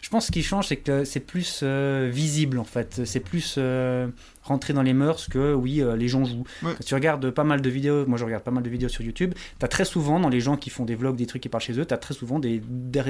[0.00, 3.02] Je pense ce qui change, c'est que c'est plus euh, visible en fait.
[3.04, 4.08] C'est plus euh,
[4.42, 6.44] rentrer dans les mœurs que oui, euh, les gens jouent.
[6.62, 6.72] Ouais.
[6.76, 9.02] Quand tu regardes pas mal de vidéos, moi je regarde pas mal de vidéos sur
[9.02, 11.48] YouTube, tu as très souvent dans les gens qui font des vlogs, des trucs qui
[11.48, 12.60] parlent chez eux, tu as très souvent des,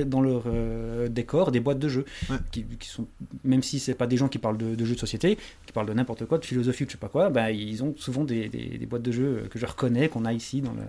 [0.06, 2.04] dans leur euh, décor des boîtes de jeux.
[2.30, 2.36] Ouais.
[2.50, 3.06] Qui, qui sont,
[3.44, 5.88] même si c'est pas des gens qui parlent de, de jeux de société, qui parlent
[5.88, 8.48] de n'importe quoi, de philosophie ou je sais pas quoi, ben, ils ont souvent des,
[8.48, 10.82] des- des boîtes de jeux que je reconnais, qu'on a ici dans, le,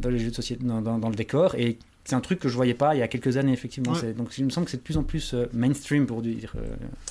[0.00, 1.54] dans les jeux de société, dans, dans- dans le décor.
[1.56, 3.92] Et c'est un truc que je voyais pas il y a quelques années, effectivement.
[3.92, 4.12] Ouais.
[4.12, 6.66] Donc il me semble que c'est de plus en plus euh, mainstream, pour dire euh,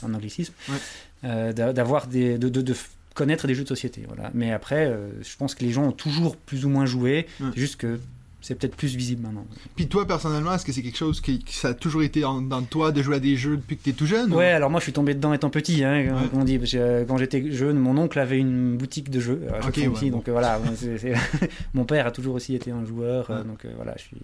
[0.05, 0.75] un anglicisme, Ouais.
[1.23, 2.37] Euh, d'a- d'avoir des.
[2.37, 4.03] de, de- de f- connaître des jeux de société.
[4.07, 4.31] Voilà.
[4.33, 7.47] Mais après, euh, je pense que les gens ont toujours plus ou moins joué, Ouais.
[7.53, 7.99] c'est juste que
[8.41, 9.45] c'est peut-être plus visible maintenant.
[9.75, 12.41] Puis toi, personnellement, est-ce que c'est quelque chose qui, qui- ça a toujours été en-
[12.41, 14.45] dans toi de jouer à des jeux depuis que tu es tout jeune ou- Ouais,
[14.51, 16.29] alors moi je suis tombé dedans étant petit, hein, Ouais.
[16.33, 19.41] on dit, parce que, euh, quand j'étais jeune, mon oncle avait une boutique de jeux,
[19.49, 20.17] à chaque Ok, fois ouais, aussi, bon.
[20.17, 20.61] donc euh, voilà,
[21.73, 23.43] mon père a toujours aussi été un joueur, euh, Ouais.
[23.43, 24.17] donc euh, voilà, je suis,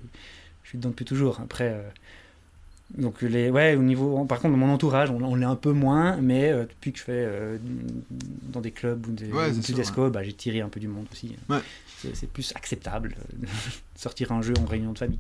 [0.64, 1.42] je suis dedans depuis toujours.
[1.42, 1.82] Après, euh,
[2.94, 6.18] donc les, ouais, au niveau, par contre, mon entourage, on, on l'est un peu moins,
[6.18, 7.58] mais euh, depuis que je fais euh,
[8.44, 11.36] dans des clubs ou des, Ouais, sûr, bah, j'ai tiré un peu du monde aussi.
[11.50, 11.60] Ouais.
[12.14, 13.48] C'est, plus acceptable de
[13.96, 15.20] sortir un jeu en réunion de famille.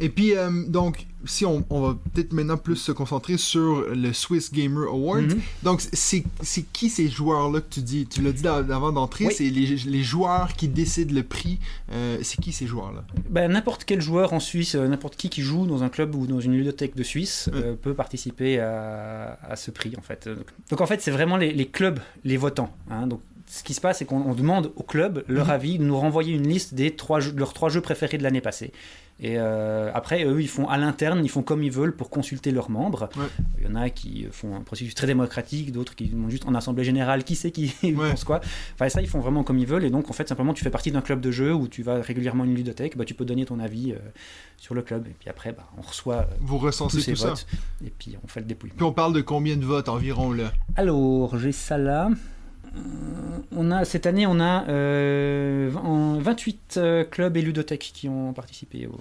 [0.00, 4.12] Et puis, euh, donc, si on, on va peut-être maintenant plus se concentrer sur le
[4.12, 5.24] Swiss Gamer Award.
[5.32, 5.40] Mhm.
[5.62, 6.24] Donc, c'est
[6.72, 9.34] qui ces joueurs-là que tu dis Tu l'as dit av- avant d'entrer, Oui.
[9.36, 11.58] c'est les, les joueurs qui décident le prix.
[11.92, 13.04] Euh, c'est qui ces joueurs-là?
[13.30, 16.26] Ben, n'importe quel joueur en Suisse, euh, n'importe qui qui joue dans un club ou
[16.26, 20.28] dans une ludothèque de Suisse euh, peut participer à, à ce prix en fait.
[20.28, 22.74] Donc, donc, en fait c'est vraiment les, les clubs, les votants.
[22.90, 23.06] hein.
[23.06, 23.20] Donc
[23.56, 25.52] ce qui se passe, c'est qu'on on demande au club leur Mhm.
[25.52, 28.22] avis, de nous renvoyer une liste des trois jeux- de leurs trois jeux préférés de
[28.24, 28.72] l'année passée.
[29.20, 32.50] Et euh, après, eux, ils font à l'interne, ils font comme ils veulent pour consulter
[32.50, 33.08] leurs membres.
[33.16, 33.26] Ouais.
[33.60, 36.54] Il y en a qui font un processus très démocratique, d'autres qui demandent juste en
[36.56, 38.40] assemblée générale qui c'est qui pense quoi.
[38.74, 39.84] Enfin, ça, ils font vraiment comme ils veulent.
[39.84, 42.00] Et donc, en fait, simplement, tu fais partie d'un club de jeu où tu vas
[42.00, 43.98] régulièrement à une ludothèque, bah, tu peux donner ton avis euh,
[44.56, 45.06] sur le club.
[45.06, 47.28] Et puis après, bah, on reçoit euh, Vous tous recensez ces tout ça.
[47.28, 47.46] votes.
[47.86, 48.76] Et puis, on fait le dépouillement.
[48.78, 50.50] Puis on parle de combien de votes environ là?
[50.74, 52.08] Alors, j'ai ça là.
[52.76, 52.80] Euh,
[53.56, 58.32] On a, cette année, on a euh, en 28 euh, clubs et ludothèques qui ont
[58.32, 58.86] participé.
[58.86, 58.98] Au...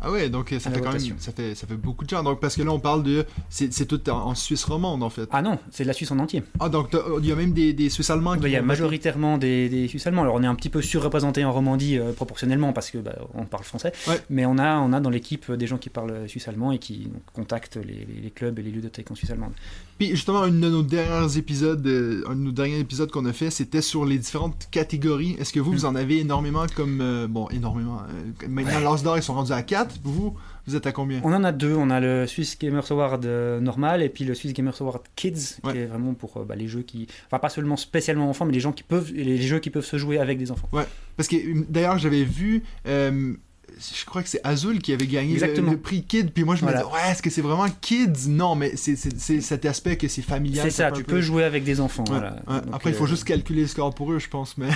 [0.00, 2.22] Ah ouais, donc euh, ça fait quand même ça fait ça fait beaucoup de gens.
[2.22, 5.28] Donc parce que là on parle de c'est tout en, en Suisse romande en fait.
[5.32, 6.42] Ah non, c'est de la Suisse en entier.
[6.60, 9.38] Ah donc il y a même des, des Suisses allemands qui Il y a majoritairement
[9.38, 10.22] des, des Suisses allemands.
[10.22, 13.44] Alors on est un petit peu surreprésenté en Romandie euh, proportionnellement parce que bah, on
[13.44, 13.92] parle français.
[14.08, 14.20] Ouais.
[14.30, 17.06] Mais on a, on a dans l'équipe des gens qui parlent suisse allemand et qui
[17.06, 19.52] donc, contactent les, clubs et les ludothèques en Suisse allemande.
[19.98, 23.32] Puis justement, un de nos derniers épisodes, euh, un de nos derniers épisodes qu'on a
[23.32, 25.36] fait, c'était sur les différentes catégories.
[25.38, 25.76] Est-ce que vous, Hmm.
[25.76, 27.00] vous en avez énormément comme...
[27.00, 27.98] euh, bon, énormément.
[28.42, 29.93] euh, maintenant, l'As d'or, ils sont rendus à 4.
[30.02, 30.34] Vous,
[30.66, 31.74] vous êtes à combien On en a deux.
[31.74, 35.56] On a le Swiss Gamers Award euh, normal et puis le Swiss Gamers Award Kids,
[35.62, 35.72] Ouais.
[35.72, 38.52] qui est vraiment pour euh, bah, les jeux qui, enfin pas seulement spécialement enfants, mais
[38.52, 40.68] les gens qui peuvent, les jeux qui peuvent se jouer avec des enfants.
[41.16, 42.62] Parce que euh, d'ailleurs, j'avais vu...
[42.86, 43.34] euh,
[43.78, 46.30] je crois que c'est Azul qui avait gagné le, le prix Kid.
[46.32, 46.78] Puis moi, je Voilà.
[46.80, 48.28] me disais, ouais, est-ce que c'est vraiment Kids?
[48.28, 50.64] Non, mais c'est cet aspect que c'est familial.
[50.64, 52.04] C'est ça, tu peux peu- jouer avec des enfants.
[52.08, 52.36] Ouais, voilà.
[52.48, 52.60] ouais.
[52.62, 54.56] Donc, Après, il faut euh, juste calculer le score pour eux, je pense.
[54.58, 54.68] Mais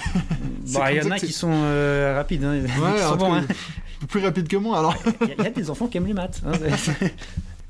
[0.74, 3.32] bah, il y en a qui sont euh, rapides, hein, Ouais, sont tout bons.
[3.34, 4.06] cas, hein.
[4.08, 4.94] plus rapide que moi, alors.
[5.22, 6.40] Il y, a- il y a des enfants qui aiment les maths.
[6.46, 6.52] hein.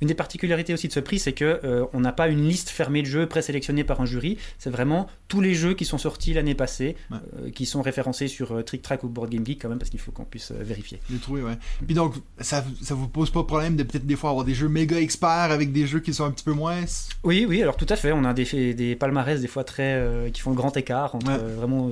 [0.01, 2.69] Une des particularités aussi de ce prix, c'est que euh, on n'a pas une liste
[2.71, 4.39] fermée de jeux présélectionnés par un jury.
[4.59, 7.17] C'est vraiment tous les jeux qui sont sortis l'année passée, Ouais.
[7.41, 9.91] euh, qui sont référencés sur euh, Trick Track ou Board Game Geek quand même, parce
[9.91, 11.01] qu'il faut qu'on puisse euh, vérifier.
[11.11, 11.59] Les trouver, ouais.
[11.85, 14.55] Puis donc, ça, ça vous pose pas de problème de peut-être des fois avoir des
[14.55, 16.77] jeux méga experts avec des jeux qui sont un petit peu moins.
[17.25, 18.13] Oui, oui, alors tout à fait.
[18.13, 21.37] On a des, des palmarès des fois très qui font le grand écart entre Ouais.
[21.57, 21.91] vraiment.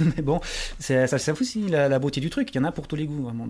[0.16, 0.40] mais bon,
[0.78, 2.48] c'est- ça, ça aussi la, la beauté du truc.
[2.52, 3.46] Il y en a pour tous les goûts, vraiment.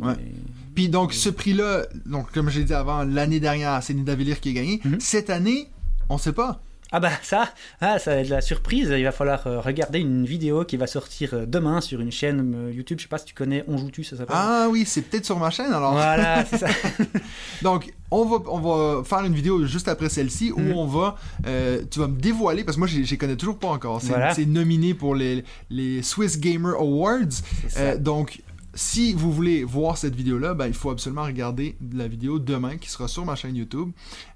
[0.74, 4.50] Puis donc, ce prix-là, donc comme j'ai dit avant, l'année dernière, c'est Nida Villiers qui
[4.50, 4.80] a gagné.
[4.84, 5.00] Mhm.
[5.00, 5.68] Cette année,
[6.08, 6.60] on sait pas.
[6.94, 7.48] Ah bah ça,
[7.80, 8.92] ah, ça va être la surprise.
[8.94, 12.52] Il va falloir euh, regarder une vidéo qui va sortir euh, demain sur une chaîne
[12.54, 12.98] euh, YouTube.
[12.98, 14.36] Je sais pas si tu connais On joue-tu, ça s'appelle.
[14.38, 15.92] Ah oui, c'est peut-être sur ma chaîne alors.
[15.94, 16.66] Voilà, c'est ça.
[17.62, 20.72] Donc, on va, on va faire une vidéo juste après celle-ci où Mhm.
[20.74, 21.16] on va.
[21.46, 24.02] euh, tu vas me dévoiler, parce que moi, je les connais toujours pas encore.
[24.02, 24.34] C'est Voilà.
[24.46, 27.20] nominé pour les, les Swiss Gamer Awards.
[27.62, 27.80] C'est ça.
[27.80, 28.42] Euh, donc,
[28.74, 32.88] si vous voulez voir cette vidéo-là, ben, il faut absolument regarder la vidéo demain qui
[32.90, 33.90] sera sur ma chaîne YouTube.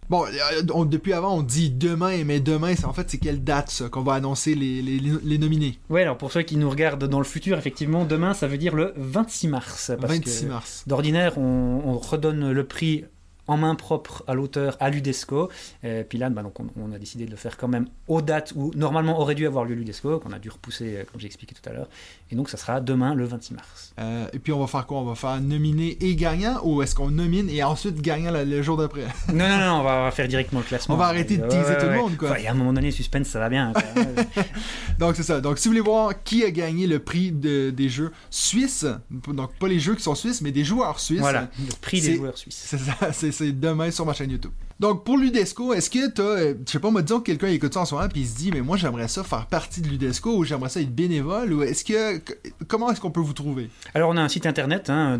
[0.08, 3.42] Bon, euh, on- depuis avant, on dit demain, mais demain, c'est en fait, c'est quelle
[3.42, 5.78] date ça qu'on va annoncer les, les, les nominés?
[5.90, 8.74] Ouais, alors pour ceux qui nous regardent dans le futur, effectivement, demain, ça veut dire
[8.76, 9.90] le 26 mars.
[10.00, 10.84] Parce 26 que mars.
[10.86, 13.04] d'ordinaire, on, on redonne le prix
[13.48, 15.50] en main propre à l'auteur à l'UDESCO.
[15.84, 18.22] Et puis là, bah, donc on, on a décidé de le faire quand même aux
[18.22, 21.26] dates où normalement aurait dû avoir lieu l'UDESCO, qu'on a dû repousser, euh, comme j'ai
[21.26, 21.88] expliqué tout à l'heure.
[22.30, 23.92] Et donc ça sera demain, le 26 mars.
[24.00, 24.98] Euh, et puis, on va faire quoi?
[24.98, 28.62] On va faire nominer et gagnant ou est-ce qu'on nomine et ensuite gagnant le, le
[28.62, 29.02] jour d'après?
[29.32, 30.94] Non, non, non, on va faire directement le classement.
[30.94, 32.30] On va arrêter de teaser ouais, tout le monde, quoi.
[32.30, 33.72] Enfin, et à un moment donné, suspense, ça va bien.
[33.72, 33.82] quoi.
[34.98, 35.40] Donc, c'est ça.
[35.40, 39.52] Donc, si vous voulez voir qui a gagné le prix de- des jeux suisses, donc
[39.54, 41.20] pas les jeux qui sont suisses, mais des joueurs suisses.
[41.20, 42.56] voilà, le prix des joueurs suisses.
[42.66, 44.52] C'est ça, c'est c'est demain sur ma chaîne YouTube.
[44.78, 47.72] Donc pour l'UDESCO, est-ce que t'as, euh, je sais pas, moi disons que quelqu'un écoute
[47.72, 49.88] ça en ce moment puis il se dit, mais moi j'aimerais ça faire partie de
[49.88, 52.20] l'UDESCO ou j'aimerais ça être bénévole ou est-ce que,
[52.68, 53.70] comment est-ce qu'on peut vous trouver?
[53.94, 55.18] Alors on a un site internet, hein,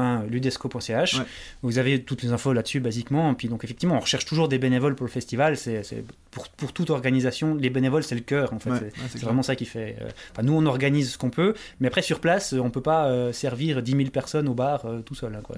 [0.00, 1.14] www.ludesco.ch.
[1.14, 1.24] Ouais.
[1.62, 3.34] Vous avez toutes les infos là-dessus basiquement.
[3.34, 5.56] Puis donc effectivement, on recherche toujours des bénévoles pour le festival.
[5.56, 5.82] C'est
[6.30, 8.70] pour, pour toute organisation, les bénévoles c'est le cœur en fait.
[8.70, 8.78] Ouais,
[9.10, 9.96] C'est- ouais, vraiment ça qui fait.
[10.00, 13.06] euh, enfin, nous on organise ce qu'on peut, mais après sur place, on peut pas
[13.06, 15.34] euh, servir 10 000 personnes au bar euh, tout seul.
[15.34, 15.56] hein, quoi.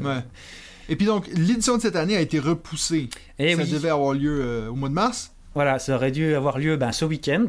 [0.88, 0.92] Ouais.
[0.94, 3.08] Et puis donc l'édition de cette année a été repoussée.
[3.38, 3.70] Et ça oui.
[3.70, 5.30] devait avoir lieu euh, au mois de mars.
[5.54, 7.44] Voilà, ça aurait dû avoir lieu ben, ce week-end.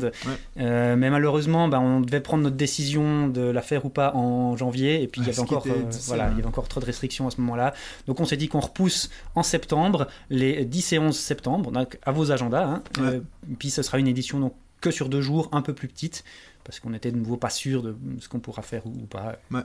[0.60, 4.58] Euh, mais malheureusement, ben, on devait prendre notre décision de la faire ou pas en
[4.58, 5.02] janvier.
[5.02, 6.30] Et puis il y Ouais, avait encore, euh, voilà, hein.
[6.34, 7.74] il y avait encore trop de restrictions à ce moment-là.
[8.08, 12.12] Donc on s'est dit qu'on repousse en septembre, les 10 et 11 septembre, donc à
[12.12, 12.65] vos agendas.
[12.65, 12.84] hein.
[13.00, 13.04] Ouais.
[13.08, 13.19] Euh,
[13.58, 16.26] puis ce sera une édition donc, que sur deux jours, un peu plus petite,
[16.65, 19.38] parce qu'on était de nouveau pas sûr de ce qu'on pourra faire ou, ou pas.
[19.50, 19.62] Ouais.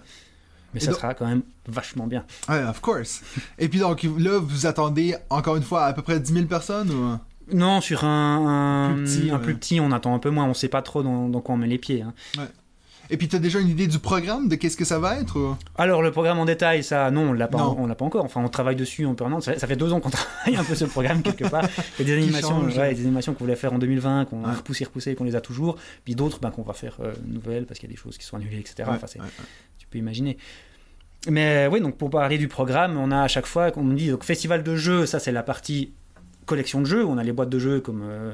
[0.75, 2.25] Mais Et ça donc- sera quand même vachement bien.
[2.49, 3.23] Ouais, of course.
[3.59, 6.91] Et puis donc là, vous attendez encore une fois à peu près 10 000 personnes
[6.91, 7.17] ou?
[7.57, 9.43] Non, sur un, un Plus petit, un ouais.
[9.43, 10.45] plus petit, on attend un peu moins.
[10.45, 12.03] On sait pas trop dans, dans quoi on met les pieds.
[12.03, 12.13] hein.
[13.11, 15.57] Et puis t'as déjà une idée du programme de qu'est-ce que ça va être?
[15.77, 18.25] Alors le programme en détail, ça, non, on l'a pas, on l'a pas encore.
[18.25, 19.47] Enfin, on travaille dessus en permanence.
[19.47, 21.65] Ça, ça fait deux ans qu'on travaille un peu sur le programme quelque part.
[21.99, 24.53] Il y a des animations, ouais, des animations qu'on voulait faire en 2020, qu'on a
[24.53, 25.77] repoussé, repoussé, et qu'on les a toujours.
[26.05, 28.25] Puis d'autres, ben, qu'on va faire euh, nouvelles parce qu'il y a des choses qui
[28.25, 28.89] sont annulées, etc.
[28.89, 29.07] Enfin,
[29.79, 30.37] tu peux imaginer.
[31.29, 34.11] Mais oui, donc pour parler du programme, on a à chaque fois, comme on dit,
[34.11, 35.93] donc festival de jeux, ça c'est la partie
[36.49, 37.05] collection de jeux.
[37.05, 38.33] On a les boîtes de jeux comme, euh,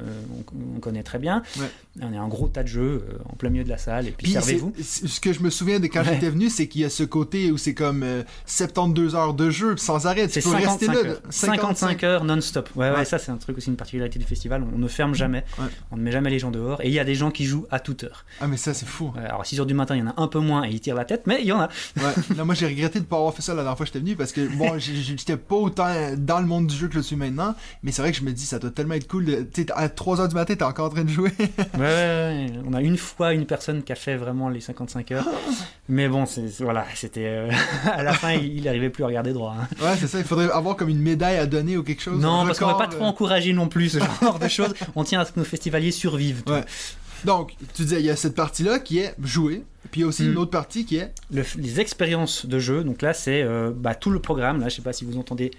[0.75, 1.41] on- connaît très bien.
[1.59, 1.65] Ouais.
[2.01, 4.11] On est un gros tas de jeux euh, en plein milieu de la salle, et
[4.11, 4.73] puis, Puis servez-vous.
[4.81, 6.13] ce que je me souviens de quand Ouais.
[6.13, 9.49] j'étais venu, c'est qu'il y a ce côté où c'est comme euh, 72 heures de
[9.49, 10.27] jeu sans arrêt.
[10.27, 11.09] Tu C'est peux rester 55 là.
[11.09, 11.21] heures.
[11.29, 12.69] 55 heures non-stop.
[12.75, 14.63] Ouais, ouais, ça c'est un truc aussi, une particularité du festival.
[14.73, 15.43] On ne ferme jamais.
[15.91, 16.79] On ne met jamais les gens dehors.
[16.81, 18.25] Et il y a des gens qui jouent à toute heure.
[18.41, 19.11] Ah, mais ça, c'est fou.
[19.17, 20.79] Alors à 6 heures du matin, il y en a un peu moins et ils
[20.79, 21.69] tirent la tête, mais il y en a.
[22.45, 24.31] Moi, j'ai regretté de pas avoir fait ça la dernière fois que j'étais venu parce
[24.31, 27.91] que, bon, j'étais pas autant dans le monde du jeu que je suis maintenant, mais
[27.91, 29.25] c'est vrai que je me dis, ça doit tellement être cool.
[29.25, 31.31] de- à 3h du matin, t'es encore en train de jouer.
[31.39, 32.51] Ouais, ouais, ouais.
[32.65, 35.27] On a une fois une personne qui a fait vraiment les 55 heures.
[35.89, 37.25] Mais bon, c'est voilà, c'était.
[37.25, 37.51] euh,
[37.85, 39.55] à la fin, il il arrivait plus à regarder droit.
[39.59, 39.67] hein.
[39.83, 40.17] ouais, c'est ça.
[40.19, 42.19] Il faudrait avoir comme une médaille à donner ou quelque chose.
[42.21, 43.07] Non, parce qu'on va pas trop euh.
[43.07, 44.73] encourager non plus ce genre de choses.
[44.95, 46.43] On tient à ce que nos festivaliers survivent.
[46.47, 46.63] Ouais.
[47.23, 50.07] Donc, tu disais, il y a cette partie-là qui est jouer, puis il y a
[50.07, 50.31] aussi Mm.
[50.33, 51.11] une autre partie qui est.
[51.33, 54.75] Le- les expériences de jeu, donc là c'est euh, bah, tout le programme, là je
[54.75, 55.49] sais pas si vous entendez.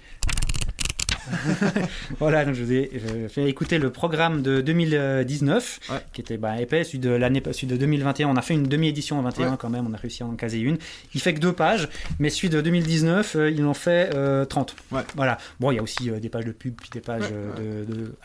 [2.19, 5.95] voilà, donc je vous ai je fait écouter le programme de 2019, Ouais.
[6.13, 8.27] qui était bah, épais, celui de l'année, celui de 2021.
[8.29, 9.57] On a fait une demi-édition en 21 Ouais.
[9.59, 10.77] quand même, on a réussi à en caser une.
[11.13, 14.75] Il fait que deux pages, mais celui de 2019, euh, il en fait euh, 30.
[14.91, 15.01] Ouais.
[15.15, 15.37] Voilà.
[15.59, 17.93] Bon, il y a aussi euh, des pages de pub, puis des pages euh, de,
[17.93, 18.15] de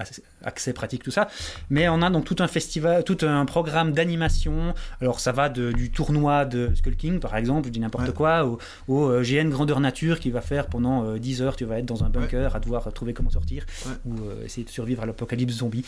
[0.45, 1.29] accès- pratique, tout ça.
[1.71, 4.75] Mais on a donc tout un festival, tout un programme d'animation.
[5.01, 8.45] Alors ça va de- du tournoi de Skull King, par exemple, je dis n'importe quoi,
[8.47, 11.87] au, au, GN Grandeur Nature qui va faire pendant euh, 10 heures, tu vas être
[11.87, 13.93] dans un bunker à devoir trouver comment sortir Ouais.
[14.05, 15.85] ou euh, essayer de survivre à l'apocalypse zombie.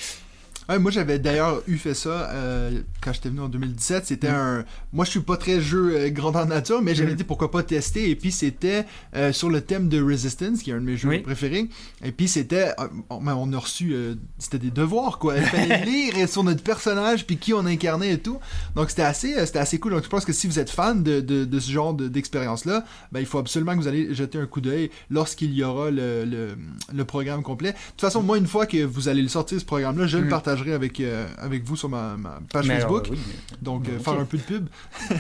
[0.69, 4.07] Ouais, moi j'avais d'ailleurs eu fait ça euh, quand j'étais venu en 2017.
[4.07, 4.65] C'était un.
[4.93, 7.17] Moi je suis pas très jeu euh, grandeur nature, mais j'avais Mm.
[7.17, 8.09] dit pourquoi pas tester.
[8.09, 11.09] Et puis c'était euh, sur le thème de Resistance, qui est un de mes jeux
[11.11, 11.19] Oui.
[11.21, 11.69] préférés.
[12.03, 12.71] Et puis c'était.
[12.81, 13.93] euh, on, ben, on a reçu.
[13.93, 15.37] euh, c'était des devoirs quoi.
[15.37, 18.39] Il fallait lire sur notre personnage, puis qui on incarnait et tout.
[18.75, 19.93] Donc c'était assez, euh, c'était assez cool.
[19.93, 22.85] Donc je pense que si vous êtes fan de, de, de ce genre de- d'expérience-là,
[23.13, 26.25] ben, il faut absolument que vous allez jeter un coup d'œil lorsqu'il y aura le,
[26.25, 26.57] le,
[26.93, 27.73] le programme complet.
[27.73, 30.25] De toute façon, moi, une fois que vous allez le sortir, ce programme-là, je le
[30.25, 30.29] Mm.
[30.55, 33.09] Partagerai avec, euh, avec vous sur ma, ma page Mais Facebook.
[33.11, 33.19] oui,
[33.63, 34.69] Donc, euh, faire un peu de pub.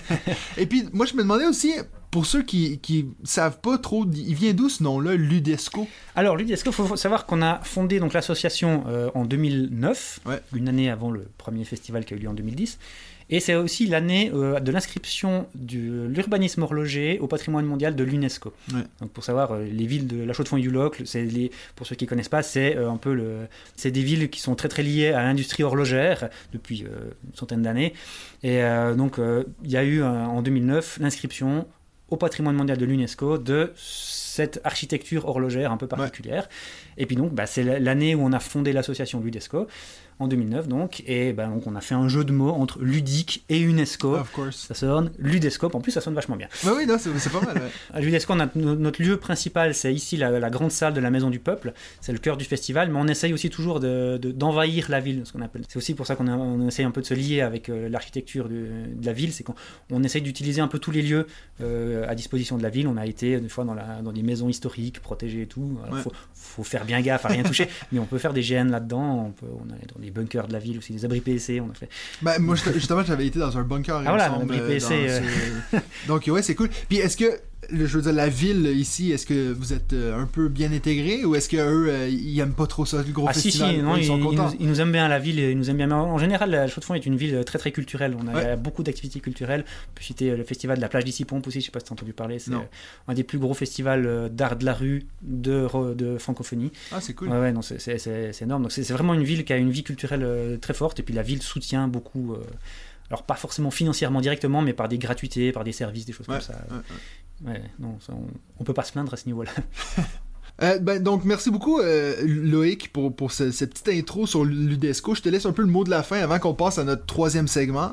[0.56, 1.72] Et puis, moi, je me demandais aussi,
[2.10, 5.88] pour ceux qui, qui savent pas trop, il vient d'où ce nom-là, Ludesco?
[6.14, 10.40] Alors, lui, est-ce qu'il faut savoir qu'on a fondé donc l'association euh, en 2009, Ouais.
[10.54, 12.78] une année avant le premier festival qui a eu lieu en 2010.
[13.30, 18.52] Et c'est aussi l'année euh, de l'inscription de l'urbanisme horloger au patrimoine mondial de l'UNESCO.
[18.72, 18.82] Ouais.
[19.00, 21.86] Donc pour savoir, euh, les villes de La Chaux-de-Fonds et du Locle, c'est les, pour
[21.86, 24.68] ceux qui connaissent pas, c'est euh, un peu le, c'est des villes qui sont très
[24.68, 27.94] très liées à l'industrie horlogère depuis euh, une centaine d'années.
[28.42, 31.66] Et euh, donc euh, il y a eu euh, en 2009 l'inscription
[32.10, 36.48] au patrimoine mondial de l'UNESCO de cette architecture horlogère un peu particulière.
[36.98, 39.66] Et puis donc, bah, c'est l'année où on a fondé l'association Ludesco,
[40.18, 43.44] en 2009 donc, et bah, donc on a fait un jeu de mots entre ludique
[43.48, 44.16] et UNESCO.
[44.16, 44.66] Of course.
[44.68, 46.48] Ça sonne Ludescope, en plus ça sonne vachement bien.
[46.64, 47.56] Ouais, oui, non, c'est pas mal.
[47.56, 47.70] ouais.
[47.94, 51.00] À l'UNESCO, on a no- notre lieu principal, c'est ici la, la grande salle de
[51.00, 51.72] la Maison du Peuple.
[52.00, 55.22] C'est le cœur du festival, mais on essaye aussi toujours de- de- d'envahir la ville,
[55.24, 55.62] ce qu'on appelle.
[55.68, 57.88] C'est aussi pour ça qu'on a- on essaye un peu de se lier avec euh,
[57.88, 59.32] l'architecture de, de la ville.
[59.32, 59.54] C'est qu'on
[59.90, 61.26] on essaye d'utiliser un peu tous les lieux
[61.60, 62.86] euh, à disposition de la ville.
[62.88, 65.78] On a été des fois dans, la, dans des maisons historiques protégées et tout.
[65.88, 66.00] Il Ouais.
[66.02, 69.26] faut, faut faire bien gaffe à rien toucher, mais on peut faire des GN là-dedans.
[69.26, 71.60] On, peut, on est dans des bunkers de la ville aussi, des abris PSC.
[71.60, 71.88] On a fait.
[72.22, 73.96] Ben, moi, justement, j'avais été dans un bunker.
[74.04, 75.20] Ah, voilà, un abri PC, dans euh.
[75.72, 75.76] ce-
[76.08, 76.68] Donc, ouais, c'est cool.
[76.88, 77.40] Puis, est-ce que,
[77.70, 80.72] le- je veux dire, la ville ici, est-ce que vous êtes euh, un peu bien
[80.72, 83.74] intégré ou est-ce qu'eux, euh, ils aiment pas trop ça, le gros Ah si, festival
[83.76, 84.50] si, non, ils ils, sont ils contents?
[84.50, 85.86] nous, ils nous aiment bien la ville, ils nous aiment bien.
[85.86, 88.16] Mais En général, la Chaux-de-Fonds est une ville très très culturelle.
[88.18, 89.64] On a, beaucoup d'activités culturelles.
[89.94, 91.86] Peut citer euh, le festival de la plage d'ici Pompe aussi, je sais pas si
[91.86, 92.38] tu as entendu parler.
[92.38, 92.58] C'est euh,
[93.08, 96.72] un des plus gros festivals d'art de la rue de, de francophonie.
[96.92, 97.28] Ah, c'est cool.
[97.28, 98.62] Ouais, ouais, non, c'est- c'est c'est- c'est énorme.
[98.62, 101.00] Donc c'est c'est vraiment une ville qui a une vie culturelle très forte.
[101.00, 102.34] Et puis la ville soutient beaucoup.
[102.34, 102.38] euh,
[103.10, 106.36] alors pas forcément financièrement directement, mais par des gratuités, par des services, des choses Ouais,
[106.36, 106.54] comme ça.
[106.70, 106.82] ouais, ouais.
[107.44, 108.26] Ouais, non, ça, on,
[108.58, 109.50] on peut pas se plaindre à ce niveau-là.
[110.62, 115.16] Euh, ben, donc, merci beaucoup, euh, Loïc, pour, pour ce- cette petite intro sur l'UDESCO.
[115.16, 117.04] Je te laisse un peu le mot de la fin avant qu'on passe à notre
[117.06, 117.90] troisième segment.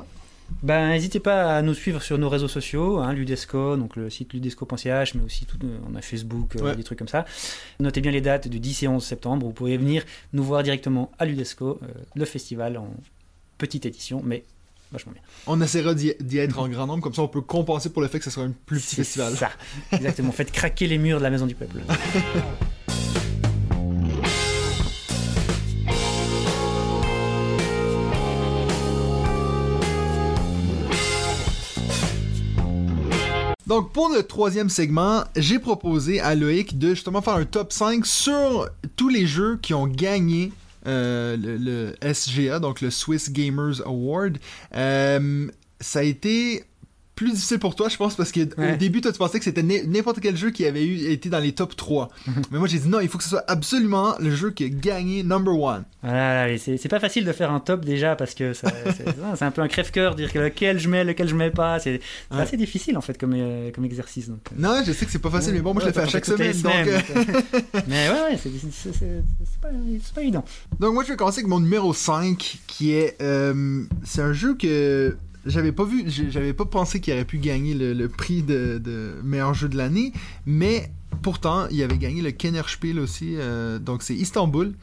[0.62, 4.32] Ben, n'hésitez pas à nous suivre sur nos réseaux sociaux, hein, Ludesco, donc le site
[4.34, 7.26] ludesco.ch, mais aussi tout, euh, on a Facebook, euh, des trucs comme ça.
[7.80, 9.48] Notez bien les dates du 10 et 11 septembre.
[9.48, 11.80] Vous pourrez venir nous voir directement à Ludesco,
[12.16, 12.94] le festival en
[13.58, 14.44] petite édition, mais
[14.92, 15.22] vachement bien.
[15.48, 18.20] On essaiera d'y être en grand nombre, comme ça on peut compenser pour le fait
[18.20, 19.36] que ce sera un plus petit festival.
[19.36, 19.52] ça,
[19.92, 20.32] exactement.
[20.32, 21.82] Faites craquer les murs de la Maison du Peuple.
[33.72, 38.06] Donc, pour le troisième segment, j'ai proposé à Loïc de justement faire un top 5
[38.06, 40.52] sur tous les jeux qui ont gagné
[40.86, 44.38] le, le SGA, donc le Swiss Gamers Award.
[44.76, 45.48] Euh,
[45.80, 46.64] ça a été
[47.26, 48.78] plus difficile pour toi, je pense, parce que au Ouais.
[48.78, 51.52] début, toi, tu pensais que c'était n'importe quel jeu qui avait eu, été dans les
[51.54, 52.10] top 3.
[52.28, 52.34] Mhm.
[52.52, 54.70] Mais moi, j'ai dit non, il faut que ce soit absolument le jeu qui a
[54.70, 55.84] gagné number one.
[56.04, 58.54] Voilà, et c'est pas facile de faire un top déjà parce que
[59.36, 61.80] c'est un peu un crève-cœur, dire que lequel je mets, lequel je mets pas.
[61.80, 62.00] C'est
[62.32, 62.42] Ouais.
[62.42, 64.28] assez difficile en fait comme, euh, comme exercice.
[64.30, 64.56] donc, euh.
[64.58, 66.26] Non, je sais que c'est pas facile, mais bon, moi, je le fais à chaque
[66.26, 66.60] semaine.
[66.62, 67.00] Donc, euh,
[67.88, 69.70] Mais ouais, ouais, c'est pas,
[70.16, 70.44] pas évident.
[70.80, 73.16] Donc moi je vais commencer avec mon numéro 5 qui est
[74.04, 78.08] c'est un jeu que j'avais pas vu j'avais pas pensé qu'il aurait pu gagner le,
[78.08, 80.14] prix de, meilleur jeu de l'année
[80.46, 84.74] mais pourtant il avait gagné le Kennerspiel aussi euh, donc c'est Istanbul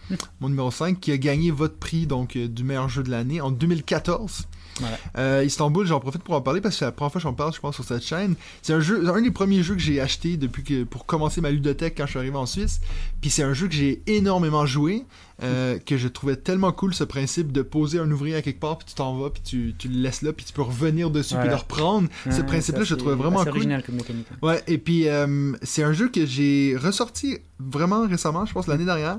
[0.40, 3.40] mon numéro 5 qui a gagné votre prix donc euh, du meilleur jeu de l'année
[3.40, 4.48] en 2014
[4.80, 4.98] Voilà.
[5.18, 7.34] euh, Istanbul, j'en profite pour en parler parce que c'est la première fois que j'en
[7.34, 8.34] parle, je pense, sur cette chaîne.
[8.62, 11.50] C'est un jeu, un des premiers jeux que j'ai acheté depuis que pour commencer ma
[11.50, 12.80] ludothèque quand je suis arrivé en Suisse.
[13.20, 15.04] Puis c'est un jeu que j'ai énormément joué,
[15.42, 18.78] euh, que je trouvais tellement cool ce principe de poser un ouvrier à quelque part,
[18.78, 21.34] puis tu t'en vas, puis tu, tu le laisses là, puis tu peux revenir dessus,
[21.38, 22.08] puis le reprendre.
[22.30, 23.50] ce principe-là, je le trouvais vraiment cool.
[23.50, 24.26] original comme mécanique.
[24.42, 28.84] Ouais, et puis euh, c'est un jeu que j'ai ressorti vraiment récemment, je pense l'année
[28.84, 29.18] dernière.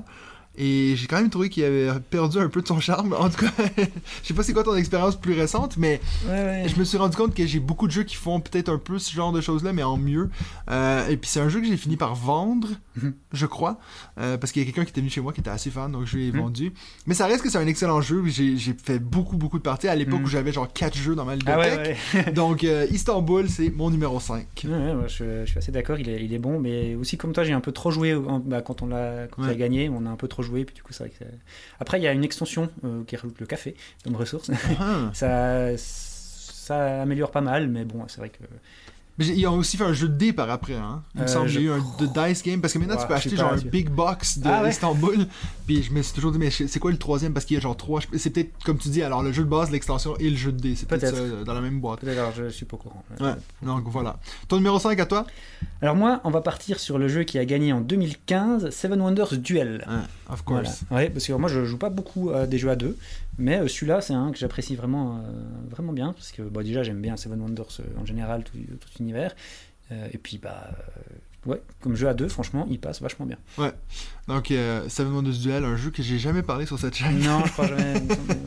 [0.58, 3.14] Et j'ai quand même trouvé qu'il avait perdu un peu de son charme.
[3.14, 3.52] En tout cas,
[4.22, 6.64] je sais pas c'est quoi ton expérience plus récente, mais Ouais, ouais.
[6.68, 8.98] je me suis rendu compte que j'ai beaucoup de jeux qui font peut-être un peu
[8.98, 10.28] ce genre de choses-là, mais en mieux.
[10.70, 13.14] Euh, et puis c'est un jeu que j'ai fini par vendre, Mhm.
[13.32, 13.78] je crois,
[14.18, 15.92] euh, parce qu'il y a quelqu'un qui était venu chez moi qui était assez fan,
[15.92, 16.40] donc je l'ai Mhm.
[16.40, 16.72] vendu.
[17.06, 18.22] Mais ça reste que c'est un excellent jeu.
[18.26, 20.24] J'ai fait beaucoup, beaucoup de parties à l'époque Mhm.
[20.24, 21.96] où j'avais genre 4 jeux dans ma Ah bibliothèque.
[22.14, 22.32] ouais, ouais.
[22.34, 24.46] Donc euh, Istanbul, c'est mon numéro 5.
[24.64, 27.16] Ouais, ouais, ouais, je, je suis assez d'accord, il est, il est bon, mais aussi
[27.16, 30.10] comme toi, j'ai un peu trop joué en- bah, quand on l'a gagné, on a
[30.10, 31.24] un peu trop joué, puis du coup, c'est vrai que
[31.78, 33.74] Après, il y a une extension euh, qui rajoute le café
[34.04, 34.50] comme ressource.
[34.78, 35.10] Ah.
[35.14, 38.44] ça, ça améliore pas mal, mais bon, c'est vrai que.
[39.20, 41.02] Mais j'ai- ils ont aussi fait un jeu de dés par après, hein.
[41.14, 43.12] Il me Euh, semble a eu un de dice game parce que maintenant tu peux
[43.14, 44.70] acheter genre un big box de Ah ouais?
[44.70, 45.26] Istanbul.
[45.66, 47.32] Puis je me suis toujours dit mais c'est quoi le troisième?
[47.34, 48.00] Parce qu'il y a genre trois.
[48.16, 50.58] C'est peut-être comme tu dis alors le jeu de base, l'extension et le jeu de
[50.58, 52.00] dés, c'est peut-être euh, dans la même boîte.
[52.00, 53.04] Peut-être, alors je suis pas au courant.
[53.20, 53.34] Ouais.
[53.62, 54.18] Donc voilà.
[54.48, 55.26] Ton numéro 5 à toi?
[55.82, 59.36] Alors, moi, on va partir sur le jeu qui a gagné en 2015, Seven Wonders
[59.36, 59.86] Duel.
[60.30, 60.62] Of Voilà.
[60.64, 60.80] course.
[60.90, 62.96] Ouais, parce que moi je joue pas beaucoup à des jeux à deux,
[63.40, 65.20] mais euh, celui-là c'est un que j'apprécie vraiment, euh,
[65.68, 68.88] vraiment bien, parce que bah, déjà j'aime bien Seven Wonders euh, en général, tout, tout
[68.98, 69.34] l'univers,
[69.92, 70.70] Euh, et puis bah
[71.46, 73.38] ouais, comme jeu à deux, franchement il passe vachement bien.
[74.28, 77.18] Donc euh, Seven Wonders Duel, un jeu que j'ai jamais parlé sur cette chaîne.
[77.18, 77.94] non, je crois jamais.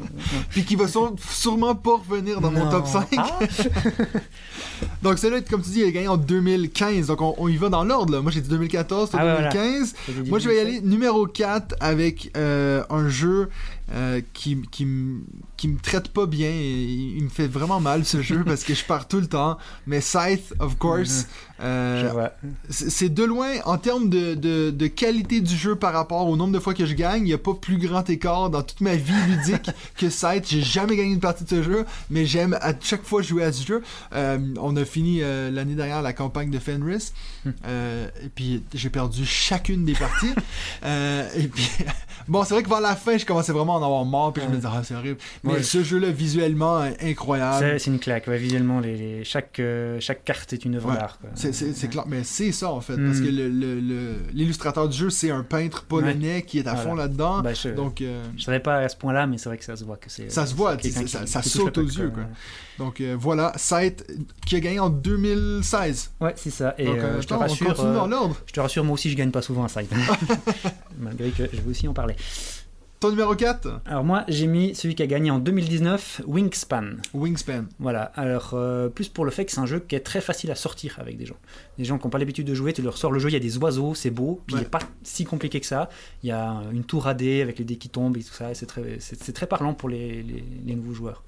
[0.52, 3.08] Puis qui va sû- sûrement pas revenir dans mon top 5.
[3.18, 3.40] Ah,
[5.02, 7.08] Donc celui-là, comme tu dis, il a gagné en 2015.
[7.08, 8.20] Donc on, on y va dans l'ordre.
[8.22, 9.50] Moi j'ai dit 2014, toi Ah ouais, voilà.
[9.52, 9.96] 2015.
[10.08, 10.80] j'ai dit Moi, je vais y 2007.
[10.84, 13.50] aller numéro 4 avec euh, un jeu
[13.92, 14.88] euh, qui, qui,
[15.58, 16.50] qui me traite pas bien.
[16.50, 19.58] Il il me fait vraiment mal ce jeu parce que je pars tout le temps.
[19.88, 21.28] Mais Scythe, of course,
[21.64, 22.28] euh,
[22.70, 26.52] c'est de loin en termes de, de, de qualité du jeu par rapport au nombre
[26.54, 27.22] de fois que je gagne.
[27.22, 30.48] Il n'y a pas plus grand écart dans toute ma vie ludique que Scythe.
[30.50, 33.52] J'ai jamais gagné une partie de ce jeu, mais j'aime à chaque fois jouer à
[33.52, 33.82] ce jeu.
[34.14, 37.14] Euh, on a fini euh, l'année dernière la campagne de Fenris.
[37.68, 40.34] Euh, et puis j'ai perdu chacune des parties.
[41.36, 41.70] Et puis
[42.28, 44.34] bon, c'est vrai que vers la fin, je commençais vraiment à en avoir marre.
[44.34, 45.18] Puis je me disais, ah, c'est horrible.
[45.44, 45.64] Mais Ouais.
[45.64, 47.80] ce jeu-là, visuellement, est incroyable.
[47.80, 49.62] C'est une claque, ouais, visuellement, les, les- chaque,
[50.00, 50.96] chaque carte est une œuvre Ouais.
[50.96, 51.20] d'art.
[51.54, 53.24] C'est, clair, mais c'est ça en fait, parce Mm.
[53.26, 56.90] que le, le- le- l'illustrateur du jeu, c'est un peintre polonais qui est à Voilà.
[56.90, 57.42] fond là-dedans.
[57.42, 59.76] Bah, je, donc, euh, je savais pas à ce point-là, mais c'est vrai que ça
[59.76, 60.30] se voit que c'est.
[60.32, 60.78] Ça se voit,
[61.28, 62.24] ça- saute aux yeux, quoi.
[62.78, 64.06] donc euh, voilà, Scythe
[64.46, 66.12] qui a gagné en 2016.
[66.22, 66.74] Ouais, c'est ça.
[66.78, 67.68] Et donc, euh, euh, je te rassure.
[67.68, 68.36] on continue euh, dans l'ordre.
[68.48, 69.88] Je te rassure, moi aussi, je gagne pas souvent un side.
[71.00, 72.16] Malgré que je vais aussi en parler.
[73.04, 76.92] Ton numéro 4, Alors moi, j'ai mis celui qui a gagné en 2019, Wingspan.
[77.14, 77.66] Wingspan.
[77.78, 78.04] Voilà.
[78.16, 80.56] Alors, euh, plus pour le fait que c'est un jeu qui est très facile à
[80.56, 81.36] sortir avec des gens.
[81.78, 83.36] Des gens qui n'ont pas l'habitude de jouer, tu leur sors le jeu, il y
[83.36, 84.64] a des oiseaux, c'est beau, puis il Ouais.
[84.64, 85.90] n'est pas si compliqué que ça.
[86.24, 88.54] Il y a une tour à dés avec les dés qui tombent et tout ça,
[88.54, 91.24] c'est très, c'est, très parlant pour les, les- les nouveaux joueurs.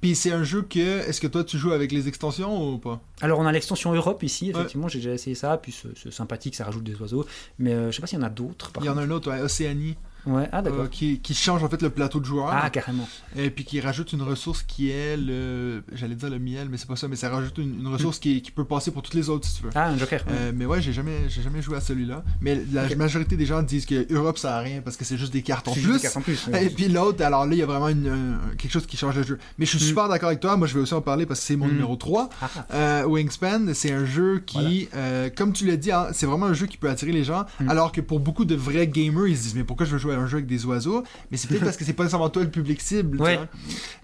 [0.00, 3.00] Puis c'est un jeu que, est-ce que toi tu joues avec les extensions ou pas?
[3.22, 6.64] Alors, on a l'extension Europe ici, effectivement, j'ai déjà essayé ça, puis c'est, sympathique, ça
[6.64, 7.26] rajoute des oiseaux,
[7.58, 8.70] mais euh, je sais pas s'il y en a d'autres.
[8.80, 11.68] Il y en a un autre, ouais, Océanie, Ouais, ah euh, qui, qui change en
[11.68, 12.48] fait le plateau de joueurs.
[12.52, 13.08] ah, carrément.
[13.36, 15.82] Et puis qui rajoute une ressource qui est le.
[15.92, 18.40] J'allais dire le miel, mais c'est pas ça, mais ça rajoute une, une ressource qui,
[18.42, 19.70] qui peut passer pour toutes les autres si tu veux.
[19.74, 20.20] Ah, un joker.
[20.26, 20.32] ouais.
[20.32, 22.22] Euh, mais ouais, j'ai jamais, j'ai jamais joué à celui-là.
[22.40, 25.32] Mais la majorité des gens disent que Europe ça a rien parce que c'est juste
[25.32, 25.80] des cartes en plus.
[25.80, 26.46] juste des cartes en plus.
[26.48, 26.66] ouais.
[26.66, 29.16] Et puis l'autre, alors là, il y a vraiment une, un- quelque chose qui change
[29.16, 29.38] le jeu.
[29.58, 29.88] Mais je suis Mm.
[29.88, 30.56] super d'accord avec toi.
[30.56, 31.70] Moi, je vais aussi en parler parce que c'est mon Mm.
[31.72, 32.28] numéro 3.
[32.40, 34.88] Ah, Euh, Wingspan, c'est un jeu qui,
[35.36, 37.44] comme tu l'as dit, hein, c'est vraiment un jeu qui peut attirer les gens.
[37.60, 37.68] Mm.
[37.68, 40.11] Alors que pour beaucoup de vrais gamers, ils se disent Mais pourquoi je veux jouer
[40.12, 42.42] à un jeu avec des oiseaux Mais c'est peut-être parce que c'est pas nécessairement toi
[42.42, 43.20] le public cible.
[43.20, 43.38] Ouais.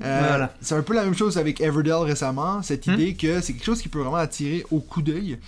[0.05, 0.55] Euh, Voilà.
[0.61, 2.63] C'est un peu la même chose avec Everdell récemment.
[2.63, 2.95] Cette Mm.
[2.95, 5.39] idée que c'est quelque chose qui peut vraiment attirer au coup d'œil.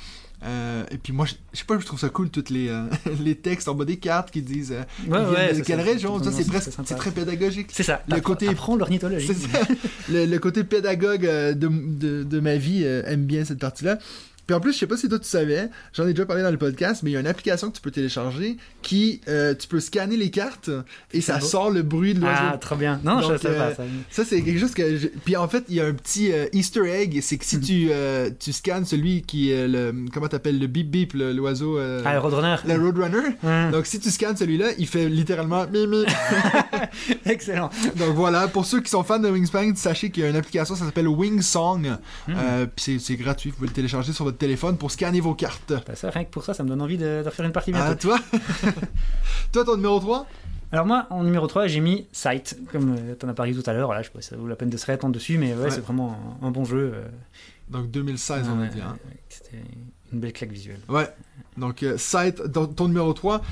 [0.42, 2.84] Euh, et puis moi, je je sais pas, je trouve ça cool, tous les, euh,
[3.22, 6.22] les textes en bas des cartes qui disent euh, Ouais, ouais, de quelle région.
[6.22, 7.68] Ça, c'est presque, c'est très pédagogique.
[7.72, 8.00] C'est ça.
[8.08, 8.48] Le côté-.
[8.48, 9.28] Apprends l'ornithologie.
[10.10, 13.98] Le, le côté pédagogue de, de, de ma vie aime bien cette partie-là.
[14.50, 16.50] Puis en plus, je sais pas si toi tu savais, j'en ai déjà parlé dans
[16.50, 19.68] le podcast, mais il y a une application que tu peux télécharger qui, euh, tu
[19.68, 20.70] peux scanner les cartes
[21.12, 21.46] et ça beau.
[21.46, 22.42] sort le bruit de l'oiseau.
[22.54, 23.00] Ah, trop bien.
[23.04, 23.74] Non, Donc, je sais euh, pas.
[23.76, 23.84] Ça...
[24.10, 24.96] Ça, c'est quelque chose que.
[24.96, 27.20] je- Puis en fait, il y a un petit euh, Easter egg.
[27.22, 29.94] C'est que si tu, euh, tu scannes celui qui est le.
[30.12, 31.78] Comment t'appelles Le bip bip, l'oiseau.
[31.78, 32.56] euh, Ah, le Roadrunner.
[32.66, 33.36] le Roadrunner.
[33.44, 36.04] Hum, Donc si tu scannes celui-là, il fait littéralement mimi.
[37.24, 37.70] Excellent.
[37.96, 40.74] Donc voilà, pour ceux qui sont fans de Wingspan, sachez qu'il y a une application,
[40.74, 41.86] ça s'appelle Wingsong.
[41.86, 42.34] Hum.
[42.36, 45.72] Euh, puis c'est gratuit, vous pouvez le télécharger sur votre téléphone pour scanner vos cartes.
[45.86, 47.70] Bah, ça, rien que pour ça, ça me donne envie de, de refaire une partie
[47.74, 48.18] Ah, toi
[49.52, 50.26] Toi, ton numéro 3
[50.72, 53.72] Alors moi, en numéro 3, j'ai mis Sight, comme tu t'en as parlé tout à
[53.72, 53.86] l'heure.
[53.86, 55.64] Voilà, je sais pas si ça vaut la peine de se réattendre dessus, mais ouais,
[55.64, 55.70] Ouais.
[55.70, 56.92] c'est vraiment un, un bon jeu.
[56.94, 57.06] euh,
[57.68, 58.86] Donc 2016, on va dire.
[58.88, 58.98] hein.
[59.28, 59.62] C'était
[60.12, 60.80] une belle claque visuelle.
[60.88, 61.08] Ouais.
[61.56, 63.42] Donc, euh, Sight, dans ton numéro 3.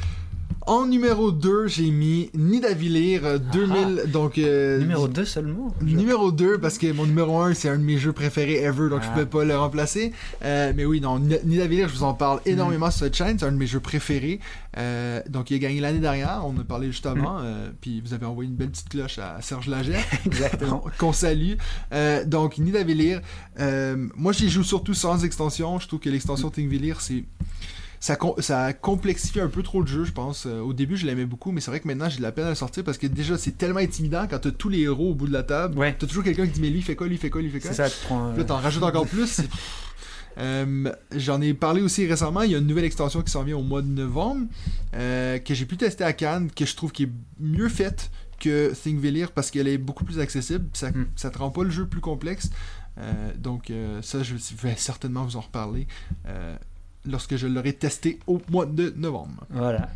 [0.69, 4.03] En numéro 2, j'ai mis Nidavellir euh, 2000.
[4.13, 4.79] donc, euh.
[4.79, 7.97] Numéro 2 seulement je- Numéro 2, parce que mon numéro 1, c'est un de mes
[7.97, 9.13] jeux préférés ever, donc je Ah.
[9.13, 10.13] pouvais pas le remplacer.
[10.45, 12.51] Euh, mais oui, non, Ni- Nidavellir, je vous en parle Mm.
[12.51, 14.41] énormément sur cette chaîne, c'est un de mes jeux préférés.
[14.77, 17.19] Euh, donc, il a gagné l'année dernière, on en a parlé juste Mm.
[17.19, 20.05] avant, euh, puis vous avez envoyé une belle petite cloche à Serge Lagère.
[20.27, 20.85] Exactement.
[20.99, 21.55] qu'on salue.
[22.27, 23.23] Donc, Nidavellir,
[23.59, 25.79] euh, moi j'y joue surtout sans extension.
[25.79, 27.25] Je trouve que l'extension Thingvellir, c'est.
[28.01, 30.47] Ça, ça complexifie un peu trop le jeu, je pense.
[30.47, 32.47] Euh, au début, je l'aimais beaucoup, mais c'est vrai que maintenant, j'ai de la peine
[32.47, 35.15] à le sortir parce que déjà, c'est tellement intimidant quand t'as tous les héros au
[35.15, 35.77] bout de la table.
[35.79, 35.97] Ouais.
[35.99, 37.53] T'as toujours quelqu'un qui dit, mais lui, il fait quoi, lui, fait quoi, lui, il
[37.53, 37.71] fait quoi?
[37.73, 38.33] C'est ça, tu prends.
[38.33, 39.41] Là, t'en rajoutes encore plus.
[40.39, 42.43] Euh, J'en ai parlé aussi récemment.
[42.43, 44.47] Il y a une nouvelle extension qui s'en vient au mois de novembre
[44.95, 48.73] euh, que j'ai pu tester à Cannes, que je trouve qui est mieux faite que
[48.73, 50.67] Thingvellir parce qu'elle est beaucoup plus accessible.
[50.75, 51.07] Ça, Mm.
[51.17, 52.51] ça te rend pas le jeu plus complexe.
[52.99, 53.73] Euh, donc,
[54.03, 55.89] ça, je vais certainement vous en reparler
[57.07, 59.45] lorsque je l'aurai testé au mois de novembre.
[59.51, 59.89] Voilà.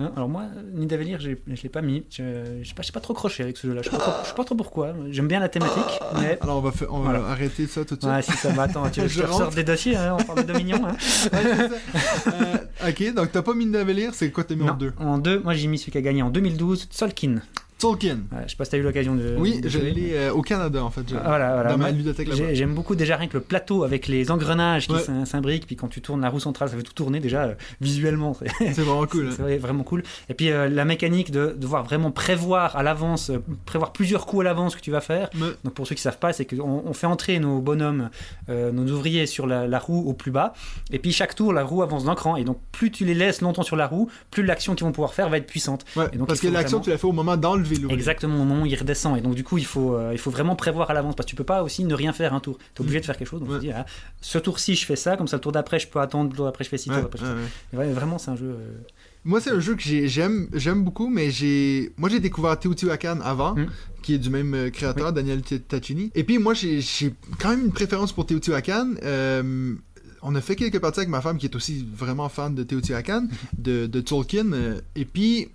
[0.00, 2.02] Hein, Alors moi, Nidavellir, je je l'ai pas mis.
[2.10, 3.82] Je je sais pas, trop croché avec ce jeu-là.
[3.82, 4.94] Je sais je sais pas trop pourquoi.
[5.10, 7.26] J'aime bien la thématique, mais Alors, on va, fa- on va Voilà.
[7.28, 8.10] arrêter ça tout de suite.
[8.12, 10.46] Ouais, si ça va, attends, tu veux que Je te des dossiers, hein, on parle
[10.46, 10.80] de Dominion.
[10.86, 10.96] Hein.
[11.32, 12.32] Ouais.
[12.32, 14.92] Euh, ok, donc t'as pas mis Nidavellir, c'est quoi t'as mis en deux?
[14.98, 17.36] En deux, moi j'ai mis celui qui a gagné en 2012, Solkin.
[17.82, 18.20] Tolkien.
[18.44, 19.34] Je sais pas si t'as eu l'occasion de.
[19.38, 21.02] Oui, de je euh, au Canada en fait.
[21.16, 21.70] Ah, Voilà, voilà.
[21.72, 22.12] dans ma là-bas.
[22.32, 25.02] j'ai- J'aime beaucoup déjà rien que le plateau avec les engrenages qui Ouais.
[25.26, 28.34] s'imbriquent, puis quand tu tournes la roue centrale, ça fait tout tourner déjà euh, visuellement.
[28.34, 29.30] c'est- vraiment cool.
[29.36, 30.04] C'est vrai, vraiment cool.
[30.28, 33.32] Et puis euh, la mécanique de devoir vraiment prévoir à l'avance,
[33.66, 35.28] prévoir plusieurs coups à l'avance que tu vas faire.
[35.34, 38.10] Mais- Donc pour ceux qui savent pas, c'est qu'on on fait entrer nos bonhommes,
[38.48, 40.52] nos ouvriers sur la, la roue au plus bas,
[40.92, 42.36] et puis chaque tour la roue avance d'un cran.
[42.36, 45.14] Et donc plus tu les laisses longtemps sur la roue, plus l'action qu'ils vont pouvoir
[45.14, 45.84] faire va être puissante.
[45.96, 48.44] Ouais, Et donc, parce que l'action, vraiment- tu l'as fait au moment d'enlever Exactement au
[48.44, 49.16] moment où il redescend.
[49.18, 51.30] Et donc du coup il faut, euh, il faut vraiment prévoir à l'avance parce que
[51.30, 52.58] tu peux pas aussi ne rien faire un tour.
[52.74, 53.40] Tu es obligé de faire quelque chose.
[53.40, 53.58] Donc Ouais.
[53.60, 53.86] tu dis, ah,
[54.20, 56.44] ce tour-ci je fais ça, comme ça le tour d'après je peux attendre, le tour
[56.46, 58.46] d'après je fais ci, le tour d'après je fais Vraiment c'est un jeu.
[58.58, 58.68] euh,
[59.24, 63.20] Moi, c'est un jeu que j'ai- j'aime j'aime beaucoup, mais j'ai moi j'ai découvert Teotihuacan
[63.22, 63.66] avant, Mm.
[64.02, 66.10] qui est du même euh, créateur, Daniel T- Taccini.
[66.16, 68.94] Et puis moi, j'ai j'ai quand même une préférence pour Teotihuacan.
[69.04, 69.74] Euh,
[70.24, 73.26] on a fait quelques parties avec ma femme qui est aussi vraiment fan de Teotihuacan,
[73.58, 74.52] de, de Tolkien.
[74.52, 75.48] euh, et puis,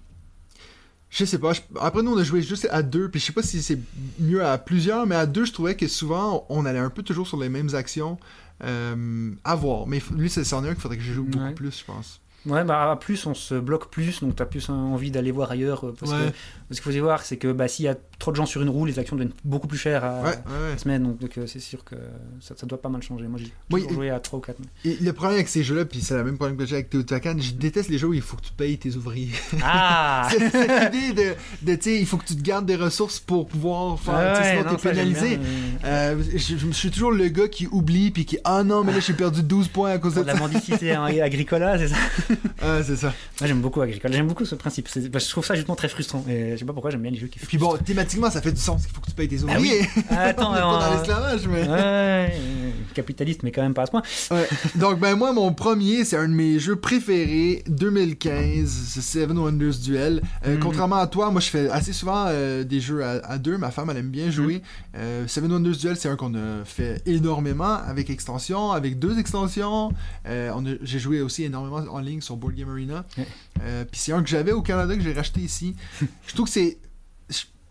[1.10, 3.34] je sais pas, je- après nous on a joué juste à deux, puis je sais
[3.34, 3.80] pas si c'est
[4.20, 7.28] mieux à plusieurs, mais à deux, je trouvais que souvent on allait un peu toujours
[7.28, 8.18] sur les mêmes actions.
[8.64, 9.86] Euh, à voir.
[9.86, 12.20] Mais lui, c'est est un qu'il faudrait que je joue beaucoup plus, je pense.
[12.48, 15.86] Ouais, bah à plus on se bloque plus, donc t'as plus envie d'aller voir ailleurs.
[15.86, 16.32] euh, Parce Ouais.
[16.70, 18.45] que ce qu'il faut y voir, c'est que bah, s'il y a trop de gens
[18.45, 20.34] sur une roue, les actions deviennent beaucoup plus chères à, Ouais, ouais,
[20.68, 20.74] ouais.
[20.74, 21.95] à se mettre, donc, euh, c'est sûr que
[22.39, 23.28] ça, ça doit pas mal changer.
[23.28, 24.58] Moi j'ai Oui, toujours joué à 3 ou 4.
[24.86, 27.36] Et le problème avec ces jeux-là, puis c'est le même problème que j'ai avec Teotihuacan,
[27.39, 29.30] je déteste les jeux où il faut que tu payes tes ouvriers.
[29.64, 31.34] Ah Cette idée de,
[31.72, 34.50] de tu sais, il faut que tu te gardes des ressources pour pouvoir faire, Ouais,
[34.60, 35.38] sinon non, t'es pénalisé.
[35.38, 35.39] bien,
[35.86, 39.00] euh, Euh, je, suis toujours le gars qui oublie puis qui ah non mais là
[39.00, 41.95] j'ai perdu 12 points à cause de de la mendicité hein, agricola, c'est ça
[42.62, 43.14] Ah, c'est ça.
[43.40, 44.88] Moi j'aime beaucoup Agricola, j'aime beaucoup ce principe.
[45.12, 46.24] Bah, je trouve ça justement très frustrant.
[46.30, 48.42] Et je sais pas pourquoi j'aime bien les jeux qui Et puis bon, thématiquement ça
[48.42, 49.72] fait du sens qu'il faut que tu payes tes Ah oui.
[49.72, 49.88] ouvriers.
[50.10, 51.68] Attends, On est pas dans euh, l'esclavage mais.
[51.68, 52.34] Ouais,
[52.94, 54.02] capitaliste, mais quand même pas à ce point.
[54.32, 54.48] Ouais.
[54.76, 59.78] Donc, ben, moi, mon premier, c'est un de mes jeux préférés, 2015, c'est Seven Wonders
[59.84, 60.22] Duel.
[60.46, 60.60] Euh, Mhm.
[60.64, 63.58] Contrairement à toi, moi, je fais assez souvent euh, des jeux à, à deux.
[63.58, 64.62] Ma femme, elle aime bien jouer.
[64.96, 69.92] Euh, Seven Wonders Duel, c'est un qu'on a fait énormément avec extension, avec deux extensions.
[70.26, 73.04] On J'ai joué aussi énormément en ligne sur Board Game Arena.
[73.18, 73.28] Ouais.
[73.64, 75.76] Euh, Puis c'est un que j'avais au Canada que j'ai racheté ici.
[76.28, 76.78] je trouve que c'est.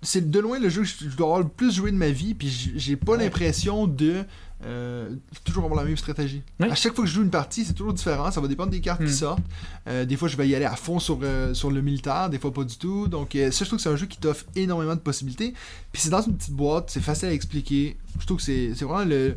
[0.02, 2.34] C'est de loin le jeu que je dois avoir le plus joué de ma vie,
[2.34, 3.18] puis j'ai pas Ouais.
[3.24, 4.24] l'impression de
[4.64, 5.08] euh,
[5.42, 6.42] toujours avoir la même stratégie.
[6.60, 6.68] Oui.
[6.70, 8.30] À chaque fois que je joue une partie, c'est toujours différent.
[8.30, 9.06] Ça va dépendre des cartes Hmm.
[9.06, 9.42] qui sortent.
[9.88, 12.38] Euh, des fois, je vais y aller à fond sur, euh, sur le militaire, des
[12.38, 13.08] fois pas du tout.
[13.08, 15.54] Donc, ça, je trouve que c'est un jeu qui t'offre énormément de possibilités.
[15.92, 17.96] Puis c'est dans une petite boîte, c'est facile à expliquer.
[18.20, 19.36] Je trouve que c'est c'est vraiment le.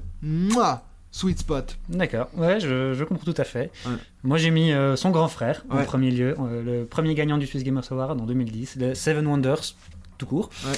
[1.11, 1.77] Sweet spot.
[1.89, 3.71] D'accord, ouais, je, je comprends tout à fait.
[3.85, 3.93] Ouais.
[4.23, 7.47] Moi, j'ai mis euh, son grand frère en premier lieu, euh, le premier gagnant du
[7.47, 9.75] Swiss Gamers Award en 2010, le Seven Wonders,
[10.17, 10.49] tout court.
[10.65, 10.73] Ouais.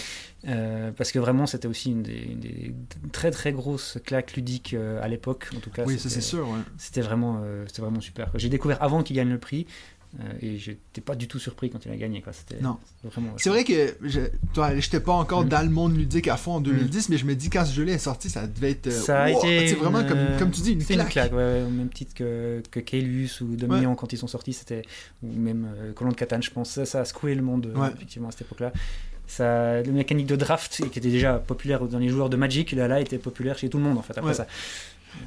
[0.48, 2.74] Euh, parce que vraiment, c'était aussi une des, une des
[3.12, 5.84] très très grosses claques ludiques à l'époque, en tout cas.
[5.86, 6.48] Oui, ça c'est sûr.
[6.78, 8.30] C'était vraiment, c'était vraiment super.
[8.36, 9.68] J'ai découvert avant qu'il gagne le prix
[10.20, 12.22] euh, et j'étais pas du tout surpris quand il a gagné.
[12.22, 12.34] Quoi.
[12.34, 12.78] C'était, Non.
[13.38, 14.20] C'est vrai que je
[14.54, 15.50] toi, j'étais pas encore Mm.
[15.50, 17.94] dans le monde ludique à fond en 2010, mais je me dis quand ce jeu-là
[17.94, 18.88] est sorti, ça devait être.
[18.88, 19.68] euh, Ça a wow, été.
[19.70, 21.06] C'est vraiment une, comme, euh, comme tu dis, une c'est claque.
[21.08, 24.82] une claque, ouais, même titre que, que Kaelus ou Dominion quand ils sont sortis, c'était.
[25.24, 26.72] Ou même euh, Colon de Catane, je pense.
[26.72, 27.90] Ça, ça a secoué le monde, euh, Ouais.
[27.96, 28.74] effectivement, à cette époque-là.
[29.28, 32.90] Ça, la mécanique de draft, qui était déjà populaire dans les joueurs de Magic, là,
[32.90, 34.46] là, était populaire chez tout le monde, en fait, après ça.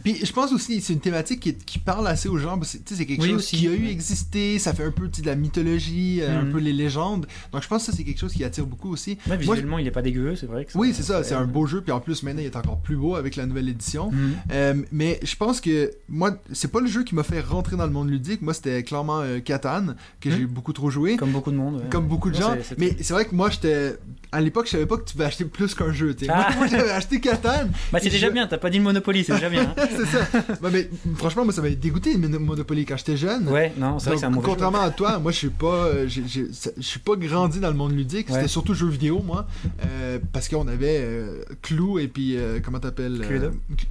[0.03, 2.59] Puis je pense aussi c'est une thématique qui, qui parle assez aux gens.
[2.63, 5.35] C'est quelque Oui, chose aussi, qui a eu existé, ça fait un peu de la
[5.35, 6.53] mythologie, euh, un Mhm.
[6.53, 7.27] peu les légendes.
[7.53, 9.13] Donc je pense que ça c'est quelque chose qui attire beaucoup aussi.
[9.13, 10.65] Ouais, Moi, visuellement, il est pas dégueu, c'est vrai.
[10.65, 12.81] Que Oui, c'est ça, c'est un beau jeu, puis en plus maintenant il est encore
[12.81, 14.11] plus beau avec la nouvelle édition.
[14.11, 14.35] Mhm.
[14.53, 17.87] Euh, mais je pense que moi, c'est pas le jeu qui m'a fait rentrer dans
[17.87, 18.43] le monde ludique.
[18.43, 20.37] Moi, c'était clairement euh, Catan, que Mhm.
[20.37, 21.17] j'ai beaucoup trop joué.
[21.17, 21.77] Comme beaucoup de monde.
[21.77, 21.89] ouais.
[21.91, 22.57] Comme beaucoup de gens.
[22.79, 23.95] Mais c'est vrai que moi, j'étais.
[24.37, 26.15] À l'époque, je savais pas que tu pouvais acheter plus qu'un jeu.
[26.29, 26.51] Ah.
[26.59, 27.69] Moi, j'avais acheté Catan.
[27.93, 29.75] Bah, c'est déjà je- bien, t'as pas dit le Monopoly, c'est déjà bien.
[29.77, 29.87] hein.
[29.97, 30.27] c'est ça.
[30.63, 33.49] Ouais, mais franchement, moi, ça m'avait dégoûté le Monopoly quand j'étais jeune.
[33.49, 34.41] Ouais, non, c'est vrai que c'est un jeu.
[34.43, 37.93] contrairement à toi, moi je suis pas, euh, je suis pas grandi dans le monde
[37.93, 38.27] ludique.
[38.31, 39.47] C'était surtout jeux vidéo moi,
[39.87, 43.51] euh, parce qu'on avait euh, Clou et puis euh, comment t'appelles Cluedo.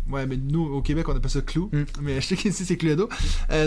[0.10, 1.84] Ouais, mais nous au Québec on appelle ça Clou, Mm.
[2.02, 3.08] mais je sais qu'ici c'est Cluedo.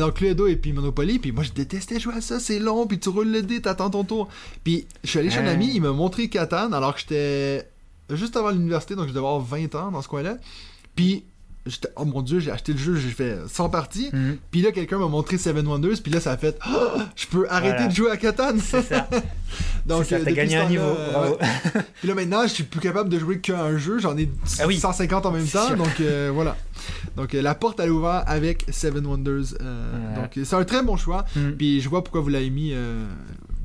[0.01, 1.19] Donc Cluedo et puis Monopoly.
[1.19, 3.91] Puis moi je détestais jouer à ça, c'est long, puis tu roules le dé, t'attends
[3.91, 4.29] ton tour.
[4.65, 7.69] Puis je suis allé chez un ami, il m'a montré Catan alors que j'étais
[8.11, 10.37] juste avant l'université, donc je devais avoir 20 ans dans ce coin-là.
[10.95, 11.25] Puis
[11.67, 14.09] j'étais, oh mon dieu, j'ai acheté le jeu, j'ai fait 100 parties.
[14.13, 14.39] Mhm.
[14.51, 17.47] Puis là, quelqu'un m'a montré Seven Wonders, puis là, ça a fait Ah, Je peux
[17.51, 17.89] arrêter Voilà.
[17.89, 19.09] de jouer à Catan C'est ça,
[19.87, 20.83] Donc, c'est ça, t'as gagné un niveau.
[21.13, 21.33] bravo.
[21.41, 21.83] ouais.
[22.01, 24.29] Puis là, maintenant, je suis plus capable de jouer qu'à un jeu, j'en ai
[24.61, 24.79] Ah oui.
[24.79, 25.77] 150 en même temps, sûr.
[25.77, 26.57] donc euh, voilà.
[27.17, 29.55] Donc, euh, la porte, elle est ouverte avec Seven Wonders.
[29.61, 30.23] euh, Voilà.
[30.23, 31.25] Donc, euh, c'est un très bon choix.
[31.37, 31.57] Mhm.
[31.57, 32.75] Puis je vois pourquoi vous l'avez mis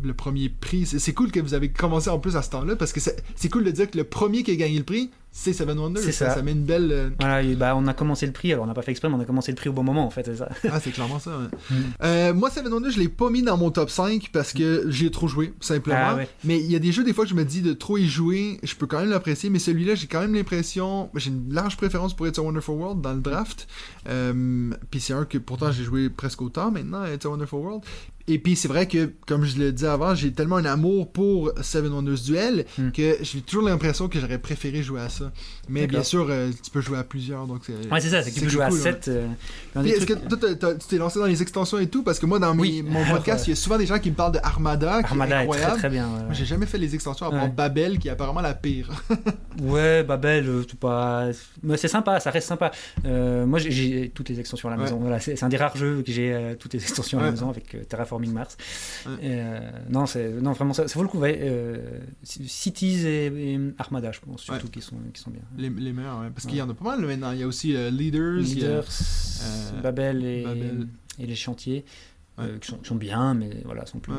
[0.03, 0.85] le premier prix.
[0.85, 3.63] C'est, cool que vous avez commencé en plus à ce temps-là, parce que c'est, cool
[3.63, 6.03] de dire que le premier qui a gagné le prix, c'est Seven Wonders.
[6.03, 6.35] C'est ça.
[6.35, 6.91] Ça met une belle.
[6.91, 9.07] euh, Voilà, et bah, on a commencé le prix, alors on n'a pas fait exprès,
[9.07, 10.49] mais on a commencé le prix au bon moment en fait, c'est ça.
[10.69, 11.31] Ah, c'est clairement ça.
[11.37, 11.47] ouais.
[11.69, 11.75] Mm.
[12.03, 15.05] Euh, moi, Seven Wonders, je l'ai pas mis dans mon top 5 parce que j'y
[15.05, 15.97] ai trop joué, simplement.
[16.01, 16.27] Ah, ouais.
[16.43, 18.07] Mais il y a des jeux, des fois, que je me dis de trop y
[18.07, 19.49] jouer, je peux quand même l'apprécier.
[19.49, 21.09] Mais celui-là, j'ai quand même l'impression.
[21.15, 23.67] J'ai une large préférence pour It's a Wonderful World dans le draft.
[24.09, 27.83] Euh, puis c'est un que pourtant j'ai joué presque autant maintenant, It's a Wonderful World.
[28.33, 31.51] Et puis c'est vrai que, comme je le disais avant, j'ai tellement un amour pour
[31.61, 32.91] Seven Wonders Duel Mm.
[32.91, 35.31] que j'ai toujours l'impression que j'aurais préféré jouer à ça.
[35.67, 37.45] Mais bien sûr, euh, tu peux jouer à plusieurs.
[37.47, 38.83] Donc c'est, Ouais, c'est ça, c'est que tu peux jouer à cool, ouais.
[38.83, 39.07] 7.
[39.09, 39.27] euh,
[39.75, 42.03] dans puis des est-ce que toi, tu t'es lancé dans les extensions et tout?
[42.03, 42.83] Parce que moi, dans mes- Oui.
[42.87, 45.09] mon podcast, euh, il y a souvent des gens qui me parlent de Armada, qui
[45.09, 45.77] Armada est est très incroyable.
[45.79, 46.05] très bien.
[46.07, 46.35] ouais, Moi, ouais.
[46.35, 47.49] j'ai jamais fait les extensions à part Ouais.
[47.49, 48.89] Babel, qui est apparemment la pire.
[49.61, 51.27] Ouais, Babel, euh, c'est pas.
[51.61, 52.71] Mais c'est sympa, ça reste sympa.
[53.05, 54.97] Euh, moi, j'ai- toutes les extensions à la maison.
[54.97, 57.49] Voilà, c'est un des rares jeux que j'ai euh, toutes les extensions à la maison
[57.49, 57.83] avec euh,
[58.21, 58.57] Terraforming Mars.
[59.05, 59.11] Ouais.
[59.23, 61.19] Euh, non, c'est non vraiment ça, ça vaut le coup.
[61.19, 65.41] ouais, euh, Cities et, et Armada, je pense surtout qui sont qui sont bien.
[65.57, 66.29] les, les meilleurs.
[66.33, 67.31] Parce qu'il y en a pas mal maintenant.
[67.31, 68.39] Il y a aussi euh, Leaders.
[68.41, 68.87] il y a- Leaders,
[69.83, 70.87] Babel et Babel.
[71.19, 71.85] et les chantiers
[72.59, 74.13] qui, sont, qui sont bien, mais voilà, sont plus.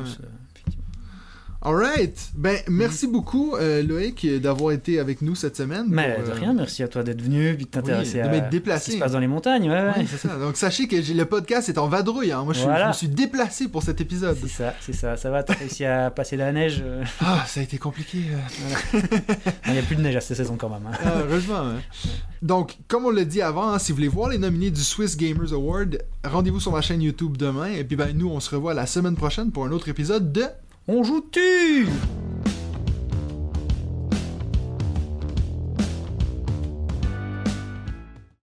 [1.65, 2.31] Alright.
[2.35, 5.85] Ben, merci beaucoup, euh, Loïc, d'avoir été avec nous cette semaine.
[5.87, 8.71] Mais pour, de euh, rien, merci à toi d'être venu puis de t'intéresser oui, de
[8.71, 9.69] à ce qui se passe dans les montagnes.
[9.69, 9.97] Ouais, ouais.
[9.99, 10.35] Ouais, c'est ça.
[10.37, 12.33] Donc, sachez que le podcast est en vadrouille.
[12.33, 12.43] hein.
[12.43, 12.83] Moi, je, suis- Voilà.
[12.85, 14.37] je me suis déplacé pour cet épisode.
[14.41, 15.15] C'est ça, c'est ça.
[15.15, 16.81] Ça va, t'as réussi à passer la neige.
[16.85, 18.17] euh, Ah, ça a été compliqué.
[19.67, 20.85] Il n'y a plus de neige à cette saison quand même.
[20.85, 20.97] hein.
[21.03, 21.59] Ah, heureusement.
[21.59, 21.75] hein.
[22.41, 25.15] Donc, comme on l'a dit avant, hein, si vous voulez voir les nominés du Swiss
[25.15, 27.67] Gamers Award, rendez-vous sur ma chaîne YouTube demain.
[27.67, 30.43] Et puis, ben, nous, on se revoit la semaine prochaine pour un autre épisode de
[30.85, 31.87] on joue-tu?